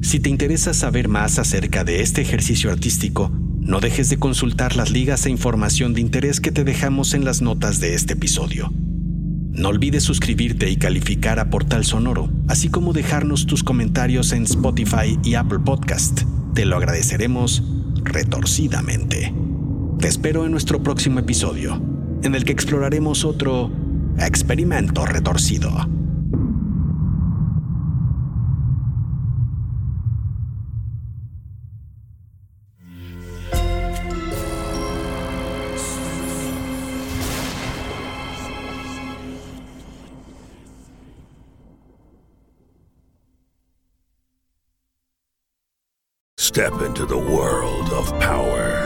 Si 0.00 0.20
te 0.20 0.28
interesa 0.28 0.72
saber 0.72 1.08
más 1.08 1.38
acerca 1.38 1.82
de 1.82 2.02
este 2.02 2.22
ejercicio 2.22 2.70
artístico, 2.70 3.32
no 3.60 3.80
dejes 3.80 4.08
de 4.08 4.16
consultar 4.16 4.76
las 4.76 4.92
ligas 4.92 5.26
e 5.26 5.30
información 5.30 5.92
de 5.92 6.00
interés 6.00 6.40
que 6.40 6.52
te 6.52 6.62
dejamos 6.62 7.14
en 7.14 7.24
las 7.24 7.42
notas 7.42 7.80
de 7.80 7.94
este 7.94 8.12
episodio. 8.12 8.72
No 9.50 9.70
olvides 9.70 10.04
suscribirte 10.04 10.70
y 10.70 10.76
calificar 10.76 11.40
a 11.40 11.50
Portal 11.50 11.84
Sonoro, 11.84 12.30
así 12.46 12.68
como 12.68 12.92
dejarnos 12.92 13.46
tus 13.46 13.64
comentarios 13.64 14.30
en 14.32 14.44
Spotify 14.44 15.18
y 15.24 15.34
Apple 15.34 15.60
Podcast. 15.64 16.22
Te 16.54 16.64
lo 16.64 16.76
agradeceremos 16.76 17.64
retorcidamente. 18.04 19.34
Te 19.98 20.08
espero 20.08 20.44
en 20.44 20.52
nuestro 20.52 20.82
próximo 20.82 21.20
episodio, 21.20 21.80
en 22.22 22.34
el 22.34 22.44
que 22.44 22.52
exploraremos 22.52 23.24
otro 23.24 23.70
experimento 24.18 25.06
retorcido. 25.06 25.70
Step 46.38 46.80
into 46.80 47.04
the 47.04 47.18
world 47.18 47.92
of 47.92 48.08
power, 48.18 48.85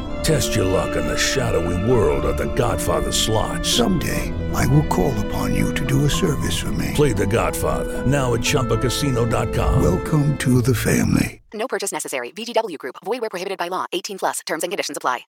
Test 0.23 0.55
your 0.55 0.65
luck 0.65 0.95
in 0.95 1.07
the 1.07 1.17
shadowy 1.17 1.89
world 1.89 2.25
of 2.25 2.37
The 2.37 2.53
Godfather 2.53 3.11
slot. 3.11 3.65
Someday, 3.65 4.31
I 4.53 4.67
will 4.67 4.85
call 4.87 5.13
upon 5.25 5.55
you 5.55 5.73
to 5.73 5.85
do 5.85 6.05
a 6.05 6.09
service 6.09 6.57
for 6.59 6.71
me. 6.73 6.91
Play 6.93 7.13
The 7.13 7.25
Godfather 7.25 8.05
now 8.05 8.33
at 8.35 8.41
ChumbaCasino.com. 8.41 9.81
Welcome 9.81 10.37
to 10.37 10.61
the 10.61 10.75
family. 10.75 11.41
No 11.53 11.67
purchase 11.67 11.91
necessary. 11.91 12.31
VGW 12.31 12.77
Group. 12.77 12.97
Void 13.03 13.21
where 13.21 13.29
prohibited 13.29 13.57
by 13.57 13.67
law. 13.67 13.85
18 13.91 14.19
plus. 14.19 14.41
Terms 14.45 14.63
and 14.63 14.71
conditions 14.71 14.97
apply. 14.97 15.25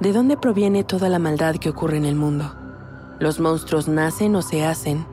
¿De 0.00 0.12
dónde 0.12 0.36
proviene 0.36 0.84
toda 0.84 1.08
la 1.08 1.18
maldad 1.18 1.56
que 1.56 1.68
ocurre 1.68 1.96
en 1.96 2.04
el 2.06 2.14
mundo? 2.14 2.54
¿Los 3.18 3.38
monstruos 3.38 3.86
nacen 3.86 4.34
o 4.36 4.42
se 4.42 4.64
hacen? 4.64 5.04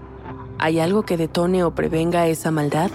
¿Hay 0.60 0.80
algo 0.80 1.04
que 1.04 1.18
detone 1.18 1.64
o 1.64 1.72
prevenga 1.72 2.28
esa 2.28 2.52
maldad? 2.52 2.92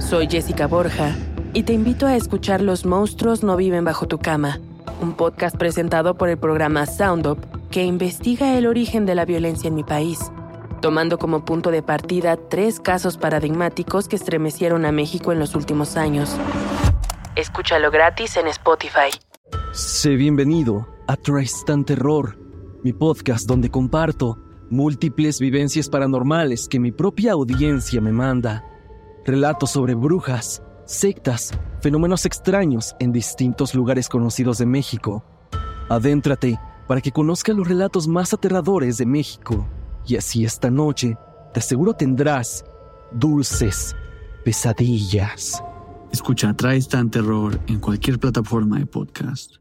Soy 0.00 0.26
Jessica 0.28 0.66
Borja 0.66 1.14
y 1.54 1.62
te 1.62 1.72
invito 1.72 2.06
a 2.06 2.16
escuchar 2.16 2.60
Los 2.60 2.84
monstruos 2.84 3.42
no 3.42 3.56
viven 3.56 3.84
bajo 3.84 4.06
tu 4.06 4.18
cama, 4.18 4.60
un 5.00 5.14
podcast 5.14 5.56
presentado 5.56 6.16
por 6.16 6.28
el 6.28 6.38
programa 6.38 6.86
Sound 6.86 7.26
Up 7.26 7.38
que 7.70 7.84
investiga 7.84 8.56
el 8.56 8.66
origen 8.66 9.06
de 9.06 9.14
la 9.14 9.24
violencia 9.24 9.68
en 9.68 9.74
mi 9.74 9.84
país, 9.84 10.18
tomando 10.80 11.18
como 11.18 11.44
punto 11.44 11.70
de 11.70 11.82
partida 11.82 12.36
tres 12.36 12.80
casos 12.80 13.18
paradigmáticos 13.18 14.08
que 14.08 14.16
estremecieron 14.16 14.84
a 14.86 14.92
México 14.92 15.32
en 15.32 15.38
los 15.38 15.54
últimos 15.54 15.96
años. 15.96 16.36
Escúchalo 17.36 17.90
gratis 17.90 18.36
en 18.36 18.48
Spotify. 18.48 19.10
Sé 19.72 20.16
bienvenido 20.16 20.88
a 21.06 21.16
Tristan 21.16 21.84
Terror, 21.84 22.38
mi 22.82 22.92
podcast 22.92 23.46
donde 23.46 23.70
comparto 23.70 24.38
múltiples 24.70 25.40
vivencias 25.40 25.88
paranormales 25.88 26.68
que 26.68 26.80
mi 26.80 26.92
propia 26.92 27.32
audiencia 27.32 28.00
me 28.00 28.12
manda. 28.12 28.64
Relatos 29.24 29.70
sobre 29.70 29.94
brujas, 29.94 30.62
sectas, 30.88 31.52
fenómenos 31.82 32.24
extraños 32.24 32.96
en 32.98 33.12
distintos 33.12 33.74
lugares 33.74 34.08
conocidos 34.08 34.56
de 34.58 34.66
México. 34.66 35.22
Adéntrate 35.90 36.58
para 36.86 37.02
que 37.02 37.12
conozcas 37.12 37.54
los 37.54 37.68
relatos 37.68 38.08
más 38.08 38.32
aterradores 38.32 38.96
de 38.96 39.04
México. 39.04 39.68
Y 40.06 40.16
así 40.16 40.44
esta 40.44 40.70
noche, 40.70 41.16
te 41.52 41.60
aseguro 41.60 41.92
tendrás 41.92 42.64
dulces 43.12 43.94
pesadillas. 44.44 45.62
Escucha 46.10 46.54
Tristan 46.54 47.10
Terror 47.10 47.60
en 47.66 47.80
cualquier 47.80 48.18
plataforma 48.18 48.78
de 48.78 48.86
podcast. 48.86 49.58